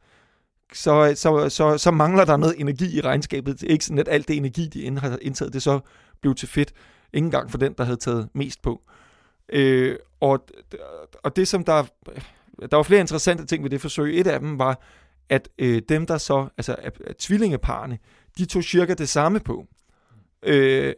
så, 0.74 1.14
så, 1.16 1.50
så, 1.50 1.78
så 1.78 1.92
mangler 1.92 2.26
der 2.26 2.38
noget 2.38 2.56
energi 2.60 2.98
i 2.98 3.02
regnskabet. 3.02 3.62
Det 3.62 3.68
er 3.68 3.72
ikke 3.72 3.86
sådan, 3.86 4.00
at 4.00 4.08
alt 4.08 4.28
det 4.28 4.38
energi, 4.38 4.68
de 4.68 5.00
har 5.00 5.18
indtaget, 5.22 5.54
det 5.54 5.64
så 5.64 5.80
blev 6.22 6.36
til 6.36 6.48
fedt. 6.48 6.74
Ingen 7.14 7.32
gang 7.32 7.52
for 7.52 7.58
den, 7.58 7.74
der 7.78 7.84
havde 7.84 7.98
taget 7.98 8.30
mest 8.34 8.62
på. 8.62 8.82
Øh, 9.50 9.96
og, 10.20 10.46
og 11.24 11.36
det, 11.36 11.48
som 11.48 11.64
der... 11.64 11.84
Der 12.72 12.76
var 12.76 12.84
flere 12.84 13.02
interessante 13.02 13.46
ting 13.46 13.64
ved 13.64 13.70
det 13.70 13.82
forsøg. 13.82 14.20
Et 14.20 14.28
af 14.28 14.40
dem 14.40 14.60
var, 14.60 14.82
at 15.30 15.50
øh, 15.60 15.82
dem, 15.90 16.06
der 16.06 16.18
så... 16.18 16.48
Altså, 16.58 16.76
at, 16.80 17.02
at 17.06 17.18
tvillingeparne, 17.18 18.00
de 18.38 18.46
tog 18.46 18.64
cirka 18.64 18.94
det 18.94 19.10
samme 19.10 19.40
på. 19.40 19.66
Øh, 20.44 20.94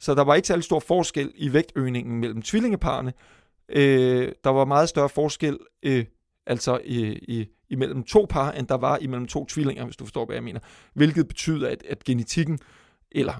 så 0.00 0.14
der 0.14 0.24
var 0.24 0.34
ikke 0.34 0.48
særlig 0.48 0.64
stor 0.64 0.80
forskel 0.80 1.32
i 1.34 1.52
vægtøgningen 1.52 2.20
mellem 2.20 2.42
tvillingeparne. 2.42 3.12
Øh, 3.68 4.32
der 4.44 4.50
var 4.50 4.64
meget 4.64 4.88
større 4.88 5.08
forskel 5.08 5.58
øh, 5.82 6.04
altså 6.46 6.80
i, 6.84 7.02
i, 7.12 7.48
imellem 7.68 8.02
to 8.02 8.26
par, 8.30 8.52
end 8.52 8.66
der 8.66 8.74
var 8.74 8.98
imellem 8.98 9.26
to 9.26 9.46
tvillinger, 9.46 9.84
hvis 9.84 9.96
du 9.96 10.04
forstår, 10.04 10.26
hvad 10.26 10.36
jeg 10.36 10.44
mener. 10.44 10.60
Hvilket 10.94 11.28
betyder, 11.28 11.68
at, 11.68 11.82
at 11.88 12.04
genetikken, 12.04 12.58
eller 13.12 13.32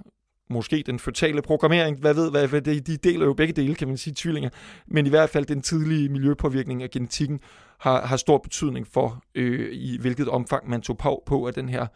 måske 0.50 0.82
den 0.86 0.98
føtale 0.98 1.42
programmering, 1.42 1.98
hvad 1.98 2.14
ved 2.14 2.30
hvad, 2.30 2.48
hvad 2.48 2.60
de, 2.60 2.80
de 2.80 2.96
deler 2.96 3.26
jo 3.26 3.32
begge 3.32 3.52
dele, 3.52 3.74
kan 3.74 3.88
man 3.88 3.96
sige, 3.96 4.14
tvillinger, 4.16 4.50
men 4.86 5.06
i 5.06 5.08
hvert 5.08 5.30
fald 5.30 5.46
den 5.46 5.62
tidlige 5.62 6.08
miljøpåvirkning 6.08 6.82
af 6.82 6.90
genetikken 6.90 7.40
har, 7.78 8.06
har 8.06 8.16
stor 8.16 8.38
betydning 8.38 8.86
for, 8.86 9.22
øh, 9.34 9.68
i 9.72 9.98
hvilket 10.00 10.28
omfang 10.28 10.70
man 10.70 10.82
tog 10.82 10.98
på, 10.98 11.22
på 11.26 11.46
af 11.46 11.54
den 11.54 11.68
her 11.68 11.86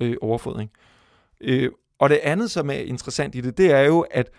øh, 0.00 0.16
overfodring. 0.20 0.70
Øh, 1.40 1.70
og 1.98 2.10
det 2.10 2.20
andet, 2.22 2.50
som 2.50 2.70
er 2.70 2.74
interessant 2.74 3.34
i 3.34 3.40
det, 3.40 3.58
det 3.58 3.70
er 3.70 3.82
jo, 3.82 4.00
at, 4.10 4.30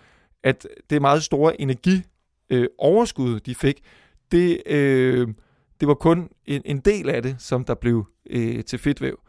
at 0.42 0.66
det 0.90 1.00
meget 1.00 1.22
store 1.22 1.60
energi 1.60 2.02
øh, 2.50 2.66
overskud, 2.78 3.40
de 3.40 3.54
fik, 3.54 3.80
det, 4.32 4.62
øh, 4.66 5.28
det 5.80 5.88
var 5.88 5.94
kun 5.94 6.28
en, 6.46 6.62
en 6.64 6.78
del 6.78 7.10
af 7.10 7.22
det, 7.22 7.36
som 7.38 7.64
der 7.64 7.74
blev 7.74 8.06
øh, 8.30 8.64
til 8.64 8.78
fedtvæv. 8.78 9.20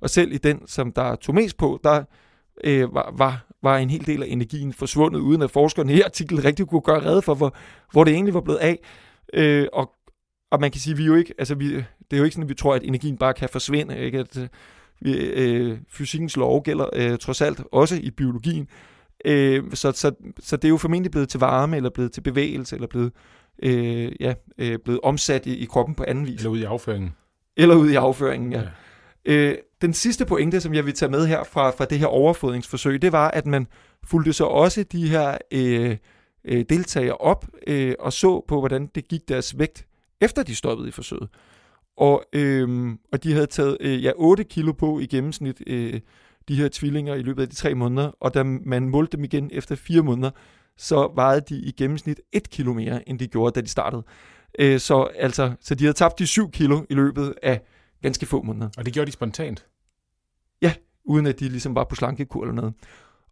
Og 0.00 0.10
selv 0.10 0.32
i 0.32 0.38
den, 0.38 0.66
som 0.66 0.92
der 0.92 1.16
tog 1.16 1.34
mest 1.34 1.56
på, 1.56 1.80
der 1.84 2.04
øh, 2.64 2.94
var, 2.94 3.14
var, 3.16 3.46
var 3.62 3.76
en 3.76 3.90
hel 3.90 4.06
del 4.06 4.22
af 4.22 4.26
energien 4.28 4.72
forsvundet, 4.72 5.20
uden 5.20 5.42
at 5.42 5.50
forskerne 5.50 5.94
i 5.94 6.00
artiklen 6.10 6.44
rigtig 6.44 6.66
kunne 6.66 6.80
gøre 6.80 7.04
redde 7.04 7.22
for, 7.22 7.34
hvor, 7.34 7.54
hvor 7.92 8.04
det 8.04 8.14
egentlig 8.14 8.34
var 8.34 8.40
blevet 8.40 8.58
af. 8.58 8.78
Øh, 9.34 9.66
og, 9.72 9.90
og 10.50 10.60
man 10.60 10.70
kan 10.70 10.80
sige, 10.80 10.96
vi 10.96 11.04
jo 11.04 11.14
ikke, 11.14 11.34
altså 11.38 11.54
vi, 11.54 11.74
det 11.74 11.84
er 12.12 12.16
jo 12.16 12.24
ikke 12.24 12.34
sådan, 12.34 12.44
at 12.44 12.48
vi 12.48 12.54
tror, 12.54 12.74
at 12.74 12.82
energien 12.84 13.16
bare 13.16 13.34
kan 13.34 13.48
forsvinde. 13.48 13.98
Ikke? 13.98 14.18
At, 14.18 14.38
øh, 14.38 14.48
vi, 15.00 15.16
øh, 15.16 15.78
fysikkens 15.88 16.36
lov 16.36 16.62
gælder 16.62 16.86
øh, 16.92 17.18
trods 17.18 17.40
alt 17.40 17.62
også 17.72 17.96
i 18.02 18.10
biologien. 18.10 18.68
Øh, 19.24 19.64
så, 19.74 19.92
så, 19.92 20.12
så 20.40 20.56
det 20.56 20.64
er 20.64 20.68
jo 20.68 20.76
formentlig 20.76 21.10
blevet 21.10 21.28
til 21.28 21.40
varme, 21.40 21.76
eller 21.76 21.90
blevet 21.90 22.12
til 22.12 22.20
bevægelse, 22.20 22.76
eller 22.76 22.88
blevet, 22.88 23.12
øh, 23.62 24.12
ja, 24.20 24.34
øh, 24.58 24.78
blevet 24.84 25.00
omsat 25.02 25.46
i, 25.46 25.56
i 25.56 25.64
kroppen 25.64 25.94
på 25.94 26.04
anden 26.08 26.26
vis. 26.26 26.38
Eller 26.38 26.50
ud 26.50 26.58
i 26.58 26.64
afføringen. 26.64 27.14
Eller 27.56 27.74
ud 27.74 27.90
i 27.90 27.94
afføringen, 27.94 28.52
ja. 28.52 28.60
ja. 28.60 28.66
Øh, 29.24 29.54
den 29.82 29.92
sidste 29.92 30.26
pointe, 30.26 30.60
som 30.60 30.74
jeg 30.74 30.86
vil 30.86 30.94
tage 30.94 31.10
med 31.10 31.26
her 31.26 31.44
fra, 31.44 31.70
fra 31.70 31.84
det 31.84 31.98
her 31.98 32.06
overfodringsforsøg, 32.06 33.02
det 33.02 33.12
var, 33.12 33.30
at 33.30 33.46
man 33.46 33.66
fulgte 34.04 34.32
så 34.32 34.44
også 34.44 34.82
de 34.82 35.08
her 35.08 35.38
øh, 35.50 35.96
øh, 36.44 36.64
deltagere 36.68 37.16
op 37.16 37.46
øh, 37.66 37.94
og 38.00 38.12
så 38.12 38.44
på, 38.48 38.58
hvordan 38.58 38.86
det 38.94 39.08
gik 39.08 39.28
deres 39.28 39.58
vægt, 39.58 39.86
efter 40.20 40.42
de 40.42 40.54
stoppede 40.54 40.88
i 40.88 40.92
forsøget. 40.92 41.28
Og, 41.96 42.24
øh, 42.32 42.90
og 43.12 43.24
de 43.24 43.32
havde 43.32 43.46
taget 43.46 43.76
øh, 43.80 44.04
ja, 44.04 44.12
8 44.16 44.44
kilo 44.44 44.72
på 44.72 45.00
i 45.00 45.06
gennemsnit, 45.06 45.62
øh, 45.66 46.00
de 46.48 46.56
her 46.56 46.68
tvillinger, 46.72 47.14
i 47.14 47.22
løbet 47.22 47.42
af 47.42 47.48
de 47.48 47.54
tre 47.54 47.74
måneder. 47.74 48.10
Og 48.20 48.34
da 48.34 48.42
man 48.42 48.88
målte 48.88 49.16
dem 49.16 49.24
igen 49.24 49.50
efter 49.52 49.76
fire 49.76 50.02
måneder, 50.02 50.30
så 50.76 51.12
vejede 51.14 51.40
de 51.48 51.60
i 51.60 51.72
gennemsnit 51.72 52.20
1 52.32 52.50
kilo 52.50 52.72
mere, 52.72 53.08
end 53.08 53.18
de 53.18 53.26
gjorde, 53.26 53.54
da 53.54 53.60
de 53.60 53.68
startede. 53.68 54.02
Øh, 54.58 54.80
så, 54.80 55.02
altså, 55.02 55.52
så 55.60 55.74
de 55.74 55.84
havde 55.84 55.96
tabt 55.96 56.18
de 56.18 56.26
7 56.26 56.50
kilo 56.50 56.84
i 56.90 56.94
løbet 56.94 57.34
af 57.42 57.60
ganske 58.02 58.26
få 58.26 58.42
måneder. 58.42 58.68
Og 58.76 58.84
det 58.84 58.94
gjorde 58.94 59.06
de 59.06 59.12
spontant? 59.12 59.66
Ja, 60.62 60.74
uden 61.04 61.26
at 61.26 61.40
de 61.40 61.48
ligesom 61.48 61.74
var 61.74 61.84
på 61.84 61.94
slankekur 61.94 62.42
eller 62.42 62.54
noget. 62.54 62.74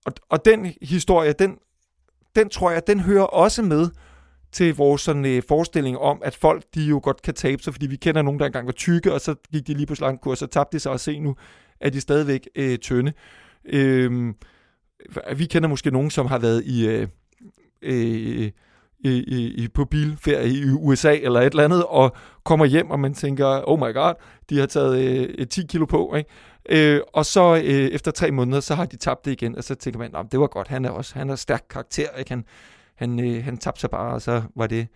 Og, 0.04 0.12
og 0.28 0.44
den 0.44 0.74
historie, 0.82 1.32
den, 1.32 1.58
den 2.36 2.48
tror 2.48 2.70
jeg, 2.70 2.86
den 2.86 3.00
hører 3.00 3.24
også 3.24 3.62
med 3.62 3.90
til 4.52 4.74
vores 4.74 5.02
sådan, 5.02 5.24
øh, 5.24 5.42
forestilling 5.48 5.98
om, 5.98 6.22
at 6.24 6.34
folk 6.36 6.64
de 6.74 6.84
jo 6.84 7.00
godt 7.02 7.22
kan 7.22 7.34
tabe 7.34 7.62
sig, 7.62 7.74
fordi 7.74 7.86
vi 7.86 7.96
kender 7.96 8.22
nogen, 8.22 8.40
der 8.40 8.46
engang 8.46 8.66
var 8.66 8.72
tykke, 8.72 9.12
og 9.12 9.20
så 9.20 9.34
gik 9.52 9.66
de 9.66 9.74
lige 9.74 9.86
på 9.86 9.94
slankekur, 9.94 10.30
og 10.30 10.38
så 10.38 10.46
tabte 10.46 10.76
de 10.76 10.80
sig, 10.80 10.92
og 10.92 11.00
se 11.00 11.20
nu 11.20 11.36
er 11.80 11.90
de 11.90 12.00
stadigvæk 12.00 12.48
øh, 12.54 12.78
tynde. 12.78 13.12
Øh, 13.64 14.34
vi 15.36 15.44
kender 15.44 15.68
måske 15.68 15.90
nogen, 15.90 16.10
som 16.10 16.26
har 16.26 16.38
været 16.38 16.64
i... 16.64 16.88
Øh, 16.88 17.08
øh, 17.82 18.50
i, 19.04 19.10
i, 19.10 19.64
i, 19.64 19.68
på 19.68 19.84
bilferie 19.84 20.48
i 20.48 20.70
USA 20.70 21.16
eller 21.16 21.40
et 21.40 21.46
eller 21.46 21.64
andet, 21.64 21.84
og 21.84 22.16
kommer 22.44 22.66
hjem, 22.66 22.90
og 22.90 23.00
man 23.00 23.14
tænker, 23.14 23.68
oh 23.68 23.78
my 23.78 23.94
god, 23.94 24.14
de 24.50 24.58
har 24.58 24.66
taget 24.66 25.28
øh, 25.38 25.46
10 25.46 25.66
kilo 25.66 25.84
på, 25.84 26.14
ikke? 26.14 26.30
Øh, 26.68 27.00
og 27.12 27.26
så 27.26 27.56
øh, 27.56 27.64
efter 27.64 28.10
tre 28.10 28.30
måneder, 28.30 28.60
så 28.60 28.74
har 28.74 28.84
de 28.84 28.96
tabt 28.96 29.24
det 29.24 29.32
igen, 29.32 29.56
og 29.56 29.64
så 29.64 29.74
tænker 29.74 29.98
man, 29.98 30.12
det 30.32 30.40
var 30.40 30.46
godt, 30.46 30.68
han 30.68 30.84
er 30.84 30.90
også, 30.90 31.18
han 31.18 31.28
har 31.28 31.36
stærk 31.36 31.64
karakter, 31.70 32.08
ikke? 32.18 32.30
Han, 32.30 32.44
han, 32.94 33.20
øh, 33.20 33.44
han 33.44 33.58
tabte 33.58 33.80
sig 33.80 33.90
bare, 33.90 34.14
og 34.14 34.22
så 34.22 34.42
var 34.56 34.66
det 34.66 34.86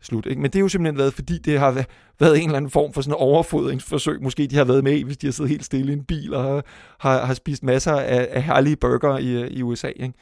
slut. 0.00 0.26
Ikke? 0.26 0.42
Men 0.42 0.50
det 0.50 0.58
er 0.58 0.60
jo 0.60 0.68
simpelthen 0.68 0.98
været, 0.98 1.14
fordi 1.14 1.38
det 1.38 1.58
har 1.58 1.84
været 2.20 2.38
en 2.38 2.44
eller 2.44 2.56
anden 2.56 2.70
form 2.70 2.92
for 2.92 3.00
sådan 3.00 3.12
en 3.12 3.20
overfodringsforsøg. 3.20 4.22
Måske 4.22 4.46
de 4.46 4.56
har 4.56 4.64
været 4.64 4.84
med 4.84 5.04
hvis 5.04 5.16
de 5.16 5.26
har 5.26 5.32
siddet 5.32 5.50
helt 5.50 5.64
stille 5.64 5.92
i 5.92 5.96
en 5.96 6.04
bil 6.04 6.34
og 6.34 6.42
har, 6.42 6.64
har, 6.98 7.26
har 7.26 7.34
spist 7.34 7.62
masser 7.62 7.92
af, 7.92 8.28
af 8.30 8.42
herlige 8.42 8.76
burger 8.76 9.18
i, 9.18 9.42
øh, 9.42 9.50
i 9.50 9.62
USA. 9.62 9.88
Ikke? 9.96 10.14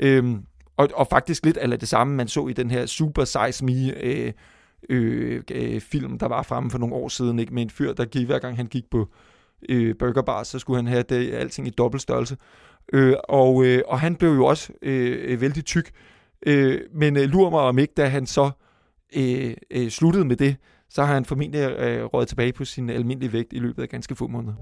Øhm, 0.00 0.42
og, 0.78 0.88
og 0.94 1.06
faktisk 1.06 1.44
lidt 1.44 1.56
af 1.56 1.78
det 1.78 1.88
samme, 1.88 2.14
man 2.14 2.28
så 2.28 2.46
i 2.46 2.52
den 2.52 2.70
her 2.70 2.86
Super 2.86 3.24
Size 3.24 3.64
Me 3.64 4.04
øh, 4.04 4.32
øh, 4.88 5.42
øh, 5.50 5.80
film, 5.80 6.18
der 6.18 6.28
var 6.28 6.42
fremme 6.42 6.70
for 6.70 6.78
nogle 6.78 6.94
år 6.94 7.08
siden, 7.08 7.38
ikke? 7.38 7.54
med 7.54 7.62
en 7.62 7.70
fyr, 7.70 7.92
der 7.92 8.04
gik, 8.04 8.26
hver 8.26 8.38
gang 8.38 8.56
han 8.56 8.66
gik 8.66 8.84
på 8.90 9.08
øh, 9.68 9.94
burgerbar, 9.98 10.42
så 10.42 10.58
skulle 10.58 10.76
han 10.76 10.86
have 10.86 11.02
det, 11.02 11.32
alting 11.32 11.66
i 11.66 11.70
dobbelt 11.70 12.02
størrelse. 12.02 12.36
Øh, 12.92 13.14
og, 13.28 13.64
øh, 13.64 13.82
og 13.86 14.00
han 14.00 14.16
blev 14.16 14.30
jo 14.30 14.44
også 14.46 14.72
øh, 14.82 15.32
øh 15.32 15.40
vældig 15.40 15.64
tyk. 15.64 15.90
Øh, 16.46 16.80
men 16.94 17.16
øh, 17.16 17.22
lurer 17.22 17.50
mig 17.50 17.60
om 17.60 17.78
ikke, 17.78 17.94
da 17.96 18.06
han 18.06 18.26
så 18.26 18.50
øh, 19.16 19.54
øh, 19.70 19.88
sluttede 19.88 20.24
med 20.24 20.36
det, 20.36 20.56
så 20.90 21.04
har 21.04 21.14
han 21.14 21.24
formentlig 21.24 21.60
øh, 21.60 22.04
røget 22.04 22.28
tilbage 22.28 22.52
på 22.52 22.64
sin 22.64 22.90
almindelige 22.90 23.32
vægt 23.32 23.52
i 23.52 23.58
løbet 23.58 23.82
af 23.82 23.88
ganske 23.88 24.16
få 24.16 24.26
måneder. 24.26 24.54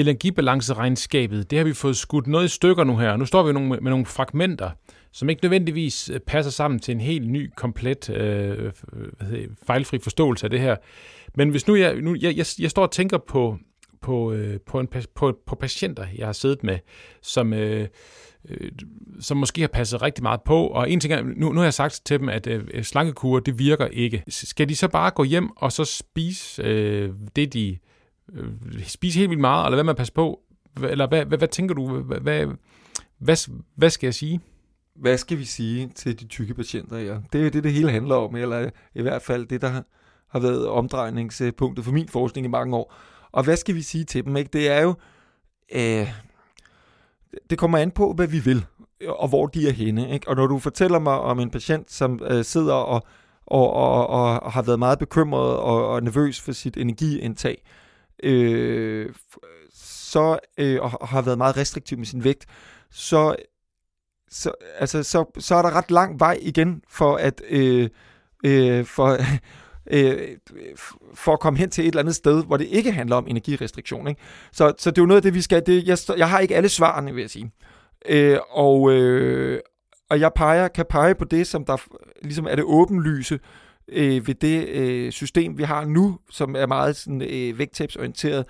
Energibalanceregnskabet, 0.00 1.50
det 1.50 1.58
har 1.58 1.64
vi 1.64 1.74
fået 1.74 1.96
skudt 1.96 2.26
noget 2.26 2.44
i 2.44 2.48
stykker 2.48 2.84
nu 2.84 2.96
her. 2.96 3.16
Nu 3.16 3.24
står 3.24 3.42
vi 3.42 3.52
med, 3.52 3.80
med 3.80 3.90
nogle 3.90 4.06
fragmenter, 4.06 4.70
som 5.12 5.28
ikke 5.28 5.44
nødvendigvis 5.44 6.10
øh, 6.10 6.20
passer 6.20 6.52
sammen 6.52 6.80
til 6.80 6.92
en 6.92 7.00
helt 7.00 7.30
ny, 7.30 7.50
komplet, 7.56 8.10
øh, 8.10 8.72
hvad 8.92 9.38
fejlfri 9.66 9.98
forståelse 9.98 10.46
af 10.46 10.50
det 10.50 10.60
her. 10.60 10.76
Men 11.34 11.48
hvis 11.48 11.66
nu 11.66 11.76
jeg, 11.76 12.00
nu, 12.00 12.16
jeg, 12.20 12.36
jeg, 12.36 12.46
jeg 12.58 12.70
står 12.70 12.82
og 12.82 12.90
tænker 12.90 13.18
på, 13.18 13.58
på, 14.02 14.32
øh, 14.32 14.60
på, 14.66 14.80
en, 14.80 14.88
på, 15.14 15.38
på 15.46 15.54
patienter, 15.54 16.06
jeg 16.16 16.26
har 16.26 16.32
siddet 16.32 16.64
med, 16.64 16.78
som, 17.22 17.52
øh, 17.52 17.88
øh, 18.48 18.70
som 19.20 19.36
måske 19.36 19.60
har 19.60 19.68
passet 19.68 20.02
rigtig 20.02 20.22
meget 20.22 20.40
på. 20.42 20.66
Og 20.66 20.90
en 20.90 21.00
ting 21.00 21.12
er, 21.12 21.22
nu, 21.22 21.52
nu 21.52 21.56
har 21.56 21.64
jeg 21.64 21.74
sagt 21.74 22.00
til 22.04 22.20
dem, 22.20 22.28
at 22.28 22.46
øh, 22.46 22.82
slankekur, 22.82 23.40
det 23.40 23.58
virker 23.58 23.86
ikke. 23.86 24.22
Skal 24.28 24.68
de 24.68 24.76
så 24.76 24.88
bare 24.88 25.10
gå 25.10 25.24
hjem 25.24 25.50
og 25.56 25.72
så 25.72 25.84
spise 25.84 26.62
øh, 26.62 27.10
det, 27.36 27.52
de 27.52 27.78
øh, 28.32 28.84
spise 28.84 29.18
helt 29.18 29.30
vildt 29.30 29.40
meget, 29.40 29.66
eller 29.66 29.76
hvad 29.76 29.84
man 29.84 29.96
passer 29.96 30.14
på? 30.14 30.40
Eller 30.82 31.06
hvad, 31.06 31.24
hvad, 31.24 31.38
hvad 31.38 31.48
tænker 31.48 31.74
du? 31.74 32.00
Hvad, 32.00 32.20
hvad, 32.20 32.46
hvad, 33.18 33.50
hvad 33.74 33.90
skal 33.90 34.06
jeg 34.06 34.14
sige? 34.14 34.40
Hvad 34.94 35.18
skal 35.18 35.38
vi 35.38 35.44
sige 35.44 35.88
til 35.94 36.20
de 36.20 36.26
tykke 36.26 36.54
patienter? 36.54 36.98
Ja? 36.98 37.16
Det 37.32 37.46
er 37.46 37.50
det, 37.50 37.64
det 37.64 37.72
hele 37.72 37.90
handler 37.90 38.14
om, 38.14 38.36
eller 38.36 38.70
i 38.94 39.02
hvert 39.02 39.22
fald 39.22 39.46
det, 39.46 39.60
der 39.60 39.82
har 40.28 40.40
været 40.40 40.68
omdrejningspunktet 40.68 41.84
for 41.84 41.92
min 41.92 42.08
forskning 42.08 42.44
i 42.44 42.48
mange 42.48 42.76
år. 42.76 42.94
Og 43.32 43.44
hvad 43.44 43.56
skal 43.56 43.74
vi 43.74 43.82
sige 43.82 44.04
til 44.04 44.24
dem? 44.24 44.36
Ikke? 44.36 44.50
Det 44.52 44.68
er 44.68 44.82
jo... 44.82 44.94
Øh, 45.74 46.12
det 47.50 47.58
kommer 47.58 47.78
an 47.78 47.90
på, 47.90 48.12
hvad 48.12 48.26
vi 48.26 48.38
vil, 48.38 48.66
og 49.08 49.28
hvor 49.28 49.46
de 49.46 49.68
er 49.68 49.72
henne. 49.72 50.10
Ikke? 50.10 50.28
Og 50.28 50.36
når 50.36 50.46
du 50.46 50.58
fortæller 50.58 50.98
mig 50.98 51.20
om 51.20 51.40
en 51.40 51.50
patient, 51.50 51.92
som 51.92 52.20
øh, 52.24 52.44
sidder 52.44 52.74
og, 52.74 53.02
og, 53.46 53.72
og, 53.72 54.06
og 54.06 54.52
har 54.52 54.62
været 54.62 54.78
meget 54.78 54.98
bekymret 54.98 55.56
og, 55.56 55.88
og 55.88 56.02
nervøs 56.02 56.40
for 56.40 56.52
sit 56.52 56.76
energiindtag, 56.76 57.62
øh, 57.64 57.87
øh, 58.22 59.14
så 59.74 60.38
øh, 60.58 60.80
og 60.80 61.08
har 61.08 61.22
været 61.22 61.38
meget 61.38 61.56
restriktiv 61.56 61.98
med 61.98 62.06
sin 62.06 62.24
vægt, 62.24 62.46
så, 62.90 63.36
så, 64.30 64.52
altså, 64.78 65.02
så, 65.02 65.24
så 65.38 65.54
er 65.54 65.62
der 65.62 65.76
ret 65.76 65.90
lang 65.90 66.20
vej 66.20 66.38
igen 66.42 66.82
for 66.88 67.16
at 67.16 67.42
øh, 67.50 67.88
øh, 68.44 68.84
for, 68.84 69.18
øh, 69.96 70.28
for 71.14 71.32
at 71.32 71.40
komme 71.40 71.58
hen 71.58 71.70
til 71.70 71.82
et 71.84 71.88
eller 71.88 72.00
andet 72.00 72.14
sted, 72.14 72.44
hvor 72.44 72.56
det 72.56 72.64
ikke 72.66 72.92
handler 72.92 73.16
om 73.16 73.26
energirestriktion. 73.28 74.08
Ikke? 74.08 74.20
Så, 74.52 74.72
så 74.78 74.90
det 74.90 74.98
er 74.98 75.02
jo 75.02 75.06
noget 75.06 75.18
af 75.18 75.22
det, 75.22 75.34
vi 75.34 75.42
skal... 75.42 75.66
Det, 75.66 75.86
jeg, 75.86 75.98
jeg 76.18 76.30
har 76.30 76.38
ikke 76.38 76.56
alle 76.56 76.68
svarene, 76.68 77.14
vil 77.14 77.20
jeg 77.20 77.30
sige. 77.30 77.52
Øh, 78.06 78.38
og, 78.50 78.92
øh, 78.92 79.60
og 80.10 80.20
jeg 80.20 80.32
peger, 80.36 80.68
kan 80.68 80.86
pege 80.90 81.14
på 81.14 81.24
det, 81.24 81.46
som 81.46 81.64
der 81.64 81.76
ligesom 82.22 82.46
er 82.46 82.54
det 82.54 82.64
åbenlyse 82.64 83.34
øh, 83.34 83.40
Øh, 83.92 84.26
ved 84.26 84.34
det 84.34 84.68
øh, 84.68 85.12
system, 85.12 85.58
vi 85.58 85.62
har 85.62 85.84
nu, 85.84 86.18
som 86.30 86.56
er 86.56 86.66
meget 86.66 86.96
sådan, 86.96 87.22
øh, 87.22 87.58
vægttabsorienteret. 87.58 88.46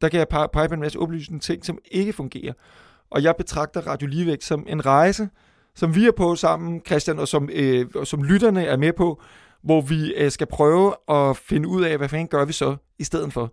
Der 0.00 0.08
kan 0.08 0.18
jeg 0.18 0.28
pege 0.28 0.68
på 0.68 0.74
en 0.74 0.80
masse 0.80 0.98
oplysende 0.98 1.40
ting, 1.40 1.64
som 1.64 1.78
ikke 1.90 2.12
fungerer. 2.12 2.52
Og 3.10 3.22
jeg 3.22 3.34
betragter 3.36 3.80
Radio 3.80 4.08
Ligevægt 4.08 4.44
som 4.44 4.66
en 4.68 4.86
rejse, 4.86 5.28
som 5.74 5.94
vi 5.94 6.06
er 6.06 6.12
på 6.12 6.34
sammen, 6.34 6.82
Christian, 6.86 7.18
og 7.18 7.28
som, 7.28 7.48
øh, 7.52 7.86
og 7.94 8.06
som 8.06 8.22
lytterne 8.22 8.64
er 8.64 8.76
med 8.76 8.92
på, 8.92 9.22
hvor 9.62 9.80
vi 9.80 10.14
øh, 10.14 10.30
skal 10.30 10.46
prøve 10.46 10.94
at 11.08 11.36
finde 11.36 11.68
ud 11.68 11.82
af, 11.82 11.98
hvad 11.98 12.08
fanden 12.08 12.28
gør 12.28 12.44
vi 12.44 12.52
så 12.52 12.76
i 12.98 13.04
stedet 13.04 13.32
for. 13.32 13.52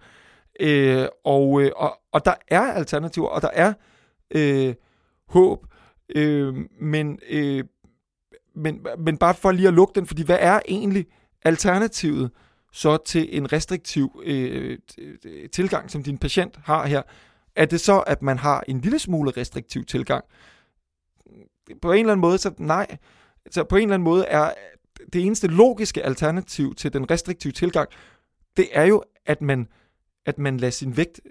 Øh, 0.60 1.06
og, 1.24 1.62
øh, 1.62 1.72
og, 1.76 2.00
og 2.12 2.26
der 2.26 2.34
er 2.48 2.62
alternativer, 2.62 3.28
og 3.28 3.42
der 3.42 3.50
er 3.54 3.74
øh, 4.36 4.74
håb, 5.28 5.66
øh, 6.16 6.56
men, 6.82 7.20
øh, 7.30 7.64
men, 8.56 8.86
men 8.98 9.18
bare 9.18 9.34
for 9.34 9.52
lige 9.52 9.68
at 9.68 9.74
lukke 9.74 9.96
den, 9.96 10.08
fordi 10.08 10.24
hvad 10.24 10.38
er 10.40 10.60
egentlig 10.68 11.06
alternativet 11.46 12.32
så 12.72 12.98
til 13.06 13.38
en 13.38 13.54
restriktiv 13.54 14.22
øh, 14.26 14.78
tilgang, 15.52 15.92
som 15.92 16.04
din 16.04 16.18
patient 16.18 16.60
har 16.64 16.86
her? 16.86 17.02
Er 17.56 17.66
det 17.66 17.82
så, 17.82 18.00
at 18.00 18.22
man 18.22 18.38
har 18.38 18.64
en 18.68 18.82
lille 18.82 19.00
smule 19.00 19.32
restriktiv 19.32 19.86
tilgang? 19.86 20.26
På 21.82 21.92
en 21.92 22.00
eller 22.00 22.12
anden 22.12 22.22
måde, 22.22 22.38
så 22.38 22.54
nej. 22.58 22.98
Så 23.52 23.64
på 23.64 23.76
en 23.76 23.82
eller 23.82 23.94
anden 23.94 24.04
måde 24.04 24.26
er 24.26 24.54
det 25.14 25.26
eneste 25.26 25.48
logiske 25.48 26.04
alternativ 26.04 26.76
til 26.76 26.94
den 26.94 27.12
restriktive 27.12 27.54
tilgang, 27.54 27.90
det 28.58 28.68
er 28.72 28.84
jo, 28.84 29.04
at 29.26 29.42
man, 29.42 29.68
at 30.26 30.38
man 30.38 30.58
lader 30.58 30.72
sin 30.72 30.98
vægt 30.98 31.22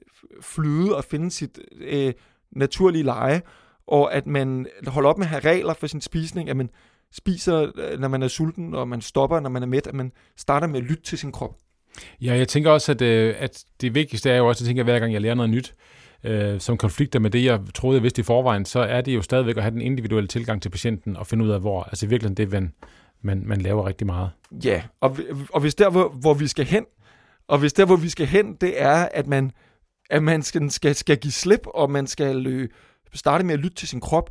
flyde 0.40 0.96
og 0.96 1.04
finde 1.04 1.30
sit 1.30 1.58
øh, 1.76 2.12
naturlige 2.50 3.02
leje, 3.02 3.42
og 3.86 4.14
at 4.14 4.26
man 4.26 4.66
holder 4.86 5.10
op 5.10 5.18
med 5.18 5.26
at 5.26 5.30
have 5.30 5.40
regler 5.40 5.74
for 5.74 5.86
sin 5.86 6.00
spisning, 6.00 6.50
at 6.50 6.56
man 6.56 6.70
spiser, 7.16 7.72
øh, 7.76 8.00
når 8.00 8.08
man 8.08 8.22
er 8.22 8.28
sulten, 8.28 8.74
og 8.74 8.88
man 8.88 9.00
stopper, 9.00 9.40
når 9.40 9.50
man 9.50 9.62
er 9.62 9.66
mæt, 9.66 9.86
at 9.86 9.94
man 9.94 10.12
starter 10.36 10.66
med 10.66 10.80
at 10.80 10.84
lytte 10.84 11.02
til 11.02 11.18
sin 11.18 11.32
krop. 11.32 11.56
Ja, 12.20 12.36
jeg 12.36 12.48
tænker 12.48 12.70
også, 12.70 12.92
at, 12.92 13.02
øh, 13.02 13.34
at 13.38 13.64
det 13.80 13.94
vigtigste 13.94 14.30
er 14.30 14.36
jo 14.36 14.48
også, 14.48 14.58
at 14.58 14.62
jeg 14.62 14.68
tænker, 14.68 14.82
at 14.82 14.86
hver 14.86 14.98
gang 14.98 15.12
jeg 15.12 15.20
lærer 15.20 15.34
noget 15.34 15.50
nyt, 15.50 15.74
øh, 16.24 16.60
som 16.60 16.76
konflikter 16.76 17.18
med 17.18 17.30
det, 17.30 17.44
jeg 17.44 17.60
troede, 17.74 17.96
jeg 17.96 18.02
vidste 18.02 18.20
i 18.20 18.22
forvejen, 18.22 18.64
så 18.64 18.80
er 18.80 19.00
det 19.00 19.14
jo 19.14 19.22
stadigvæk 19.22 19.56
at 19.56 19.62
have 19.62 19.70
den 19.70 19.80
individuelle 19.80 20.28
tilgang 20.28 20.62
til 20.62 20.68
patienten 20.68 21.16
og 21.16 21.26
finde 21.26 21.44
ud 21.44 21.50
af, 21.50 21.60
hvor, 21.60 21.82
altså 21.82 22.06
virkelig 22.06 22.36
det, 22.36 22.52
man, 22.52 22.72
man, 23.22 23.42
man 23.46 23.60
laver 23.60 23.86
rigtig 23.86 24.06
meget. 24.06 24.30
Ja, 24.64 24.82
og, 25.00 25.18
og 25.52 25.60
hvis 25.60 25.74
der, 25.74 25.90
hvor, 25.90 26.08
hvor 26.08 26.34
vi 26.34 26.46
skal 26.46 26.64
hen, 26.64 26.84
og 27.48 27.58
hvis 27.58 27.72
der, 27.72 27.84
hvor 27.84 27.96
vi 27.96 28.08
skal 28.08 28.26
hen, 28.26 28.54
det 28.54 28.82
er, 28.82 29.08
at 29.14 29.26
man, 29.26 29.52
at 30.10 30.22
man 30.22 30.42
skal, 30.42 30.70
skal, 30.70 30.94
skal 30.94 31.16
give 31.16 31.32
slip, 31.32 31.66
og 31.66 31.90
man 31.90 32.06
skal 32.06 32.46
øh, 32.46 32.68
starte 33.14 33.44
med 33.44 33.54
at 33.54 33.60
lytte 33.60 33.76
til 33.76 33.88
sin 33.88 34.00
krop, 34.00 34.30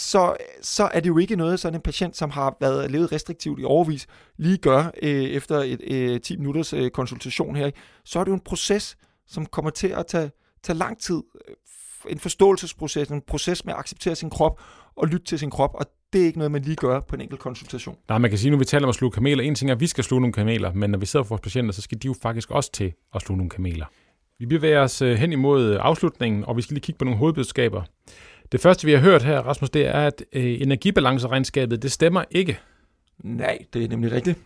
så, 0.00 0.36
så 0.62 0.84
er 0.94 1.00
det 1.00 1.08
jo 1.08 1.18
ikke 1.18 1.36
noget, 1.36 1.60
sådan 1.60 1.74
en 1.74 1.80
patient, 1.80 2.16
som 2.16 2.30
har 2.30 2.56
været 2.60 2.90
levet 2.90 3.12
restriktivt 3.12 3.60
i 3.60 3.64
overvis, 3.64 4.06
lige 4.36 4.58
gør 4.58 4.90
øh, 5.02 5.24
efter 5.24 5.58
et 5.58 5.80
øh, 5.90 6.20
10 6.20 6.36
minutters 6.36 6.72
øh, 6.72 6.90
konsultation 6.90 7.56
her. 7.56 7.70
Så 8.04 8.20
er 8.20 8.24
det 8.24 8.30
jo 8.30 8.34
en 8.34 8.40
proces, 8.40 8.96
som 9.26 9.46
kommer 9.46 9.70
til 9.70 9.88
at 9.88 10.06
tage, 10.06 10.30
tage 10.62 10.78
lang 10.78 10.98
tid. 10.98 11.22
Øh, 11.48 11.54
en 12.08 12.18
forståelsesproces, 12.18 13.08
en 13.08 13.22
proces 13.26 13.64
med 13.64 13.74
at 13.74 13.78
acceptere 13.78 14.14
sin 14.14 14.30
krop 14.30 14.60
og 14.96 15.08
lytte 15.08 15.26
til 15.26 15.38
sin 15.38 15.50
krop, 15.50 15.74
og 15.74 15.86
det 16.12 16.22
er 16.22 16.26
ikke 16.26 16.38
noget, 16.38 16.50
man 16.50 16.62
lige 16.62 16.76
gør 16.76 17.00
på 17.00 17.14
en 17.14 17.20
enkelt 17.20 17.40
konsultation. 17.40 17.96
Nej, 18.08 18.18
man 18.18 18.30
kan 18.30 18.38
sige, 18.38 18.50
nu 18.50 18.56
vi 18.56 18.64
taler 18.64 18.84
om 18.84 18.88
at 18.88 18.94
sluge 18.94 19.10
kameler. 19.10 19.42
En 19.42 19.54
ting 19.54 19.70
er, 19.70 19.74
at 19.74 19.80
vi 19.80 19.86
skal 19.86 20.04
sluge 20.04 20.20
nogle 20.20 20.32
kameler, 20.32 20.72
men 20.72 20.90
når 20.90 20.98
vi 20.98 21.06
sidder 21.06 21.24
for 21.24 21.28
vores 21.28 21.40
patienter, 21.40 21.72
så 21.72 21.82
skal 21.82 21.98
de 22.02 22.06
jo 22.06 22.14
faktisk 22.22 22.50
også 22.50 22.72
til 22.72 22.92
at 23.14 23.22
sluge 23.22 23.36
nogle 23.36 23.50
kameler. 23.50 23.86
Vi 24.38 24.46
bevæger 24.46 24.80
os 24.80 25.02
øh, 25.02 25.18
hen 25.18 25.32
imod 25.32 25.74
øh, 25.74 25.78
afslutningen, 25.80 26.44
og 26.44 26.56
vi 26.56 26.62
skal 26.62 26.74
lige 26.74 26.82
kigge 26.82 26.98
på 26.98 27.04
nogle 27.04 27.18
hovedbudskaber. 27.18 27.82
Det 28.52 28.60
første, 28.60 28.86
vi 28.86 28.92
har 28.92 29.00
hørt 29.00 29.22
her, 29.22 29.38
Rasmus, 29.38 29.70
det 29.70 29.86
er, 29.86 30.06
at 30.06 30.24
øh, 30.32 30.60
energibalanceregnskabet, 30.60 31.82
det 31.82 31.92
stemmer 31.92 32.24
ikke. 32.30 32.58
Nej, 33.18 33.58
det 33.72 33.84
er 33.84 33.88
nemlig 33.88 34.12
rigtigt. 34.12 34.38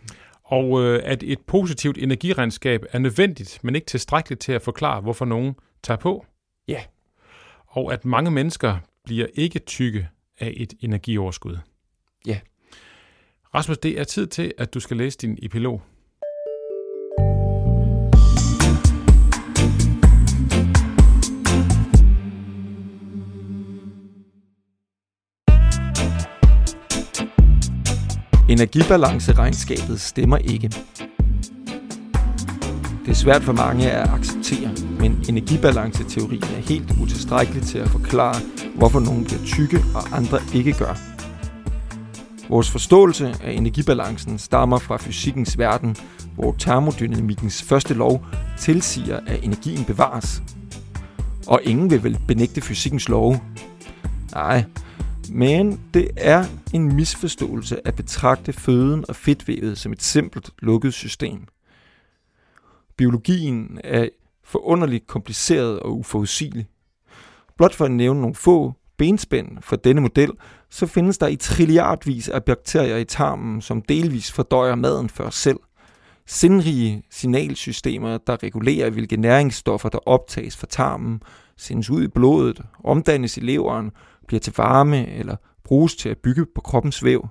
Og 0.43 0.83
øh, 0.83 1.01
at 1.03 1.23
et 1.23 1.39
positivt 1.47 1.97
energiregnskab 1.97 2.85
er 2.91 2.99
nødvendigt, 2.99 3.59
men 3.63 3.75
ikke 3.75 3.87
tilstrækkeligt 3.87 4.41
til 4.41 4.51
at 4.51 4.61
forklare, 4.61 5.01
hvorfor 5.01 5.25
nogen 5.25 5.55
tager 5.83 5.97
på. 5.97 6.25
Ja. 6.67 6.83
Og 7.67 7.93
at 7.93 8.05
mange 8.05 8.31
mennesker 8.31 8.77
bliver 9.05 9.27
ikke 9.33 9.59
tykke 9.59 10.07
af 10.39 10.53
et 10.57 10.73
energioverskud. 10.79 11.57
Ja. 12.27 12.39
Rasmus, 13.55 13.77
det 13.77 13.99
er 13.99 14.03
tid 14.03 14.27
til, 14.27 14.53
at 14.57 14.73
du 14.73 14.79
skal 14.79 14.97
læse 14.97 15.17
din 15.17 15.37
epilog. 15.41 15.81
Energibalanceregnskabet 28.49 30.01
stemmer 30.01 30.37
ikke. 30.37 30.67
Det 33.05 33.11
er 33.11 33.13
svært 33.13 33.43
for 33.43 33.53
mange 33.53 33.91
at 33.91 34.09
acceptere, 34.09 34.71
men 34.99 35.25
energibalanceteorien 35.29 36.43
er 36.43 36.61
helt 36.61 36.91
utilstrækkelig 37.01 37.63
til 37.63 37.77
at 37.77 37.89
forklare, 37.89 38.35
hvorfor 38.75 38.99
nogen 38.99 39.23
bliver 39.23 39.39
tykke 39.45 39.83
og 39.95 40.17
andre 40.17 40.39
ikke 40.53 40.73
gør. 40.73 40.97
Vores 42.49 42.71
forståelse 42.71 43.35
af 43.43 43.51
energibalancen 43.51 44.37
stammer 44.37 44.79
fra 44.79 44.97
fysikkens 44.97 45.57
verden, 45.57 45.95
hvor 46.35 46.55
termodynamikkens 46.59 47.63
første 47.63 47.93
lov 47.93 48.25
tilsiger, 48.59 49.19
at 49.27 49.39
energien 49.43 49.85
bevares. 49.85 50.43
Og 51.47 51.59
ingen 51.63 51.89
vil 51.89 52.03
vel 52.03 52.19
benægte 52.27 52.61
fysikkens 52.61 53.09
lov. 53.09 53.41
Nej, 54.33 54.63
men 55.31 55.81
det 55.93 56.07
er 56.17 56.45
en 56.73 56.95
misforståelse 56.95 57.87
at 57.87 57.95
betragte 57.95 58.53
føden 58.53 59.05
og 59.09 59.15
fedtvævet 59.15 59.77
som 59.77 59.91
et 59.91 60.03
simpelt 60.03 60.49
lukket 60.59 60.93
system. 60.93 61.47
Biologien 62.97 63.79
er 63.83 64.09
forunderligt 64.43 65.07
kompliceret 65.07 65.79
og 65.79 65.97
uforudsigelig. 65.97 66.67
Blot 67.57 67.73
for 67.73 67.85
at 67.85 67.91
nævne 67.91 68.21
nogle 68.21 68.35
få 68.35 68.73
benspænd 68.97 69.57
for 69.61 69.75
denne 69.75 70.01
model, 70.01 70.31
så 70.69 70.85
findes 70.85 71.17
der 71.17 71.27
i 71.27 71.35
trilliardvis 71.35 72.29
af 72.29 72.43
bakterier 72.43 72.97
i 72.97 73.05
tarmen, 73.05 73.61
som 73.61 73.81
delvis 73.81 74.31
fordøjer 74.31 74.75
maden 74.75 75.09
for 75.09 75.23
os 75.23 75.35
selv. 75.35 75.59
Sindrige 76.27 77.03
signalsystemer, 77.11 78.17
der 78.17 78.43
regulerer, 78.43 78.89
hvilke 78.89 79.17
næringsstoffer, 79.17 79.89
der 79.89 80.07
optages 80.07 80.57
fra 80.57 80.67
tarmen, 80.69 81.21
sendes 81.57 81.89
ud 81.89 82.03
i 82.03 82.07
blodet, 82.07 82.61
omdannes 82.83 83.37
i 83.37 83.39
leveren, 83.39 83.91
bliver 84.27 84.39
til 84.39 84.53
varme 84.57 85.07
eller 85.07 85.35
bruges 85.63 85.95
til 85.95 86.09
at 86.09 86.17
bygge 86.17 86.45
på 86.55 86.61
kroppens 86.61 87.03
væv. 87.03 87.27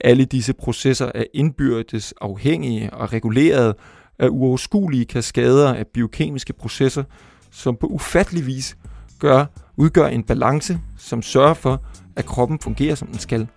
Alle 0.00 0.24
disse 0.24 0.52
processer 0.52 1.10
er 1.14 1.24
indbyrdes 1.34 2.14
afhængige 2.20 2.94
og 2.94 3.12
reguleret 3.12 3.74
af 4.18 4.28
uoverskuelige 4.28 5.04
kaskader 5.04 5.74
af 5.74 5.86
biokemiske 5.86 6.52
processer, 6.52 7.04
som 7.50 7.76
på 7.76 7.86
ufattelig 7.86 8.46
vis 8.46 8.76
gør, 9.18 9.44
udgør 9.76 10.06
en 10.06 10.24
balance, 10.24 10.80
som 10.96 11.22
sørger 11.22 11.54
for, 11.54 11.82
at 12.16 12.26
kroppen 12.26 12.58
fungerer, 12.58 12.94
som 12.94 13.08
den 13.08 13.18
skal. 13.18 13.48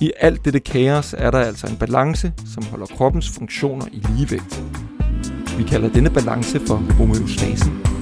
I 0.00 0.12
alt 0.20 0.44
dette 0.44 0.60
kaos 0.60 1.14
er 1.18 1.30
der 1.30 1.38
altså 1.38 1.66
en 1.66 1.76
balance, 1.76 2.32
som 2.54 2.64
holder 2.64 2.86
kroppens 2.86 3.30
funktioner 3.30 3.86
i 3.92 3.98
ligevægt. 3.98 4.62
Vi 5.58 5.62
kalder 5.62 5.92
denne 5.92 6.10
balance 6.10 6.60
for 6.66 6.76
homeostasen. 6.76 7.95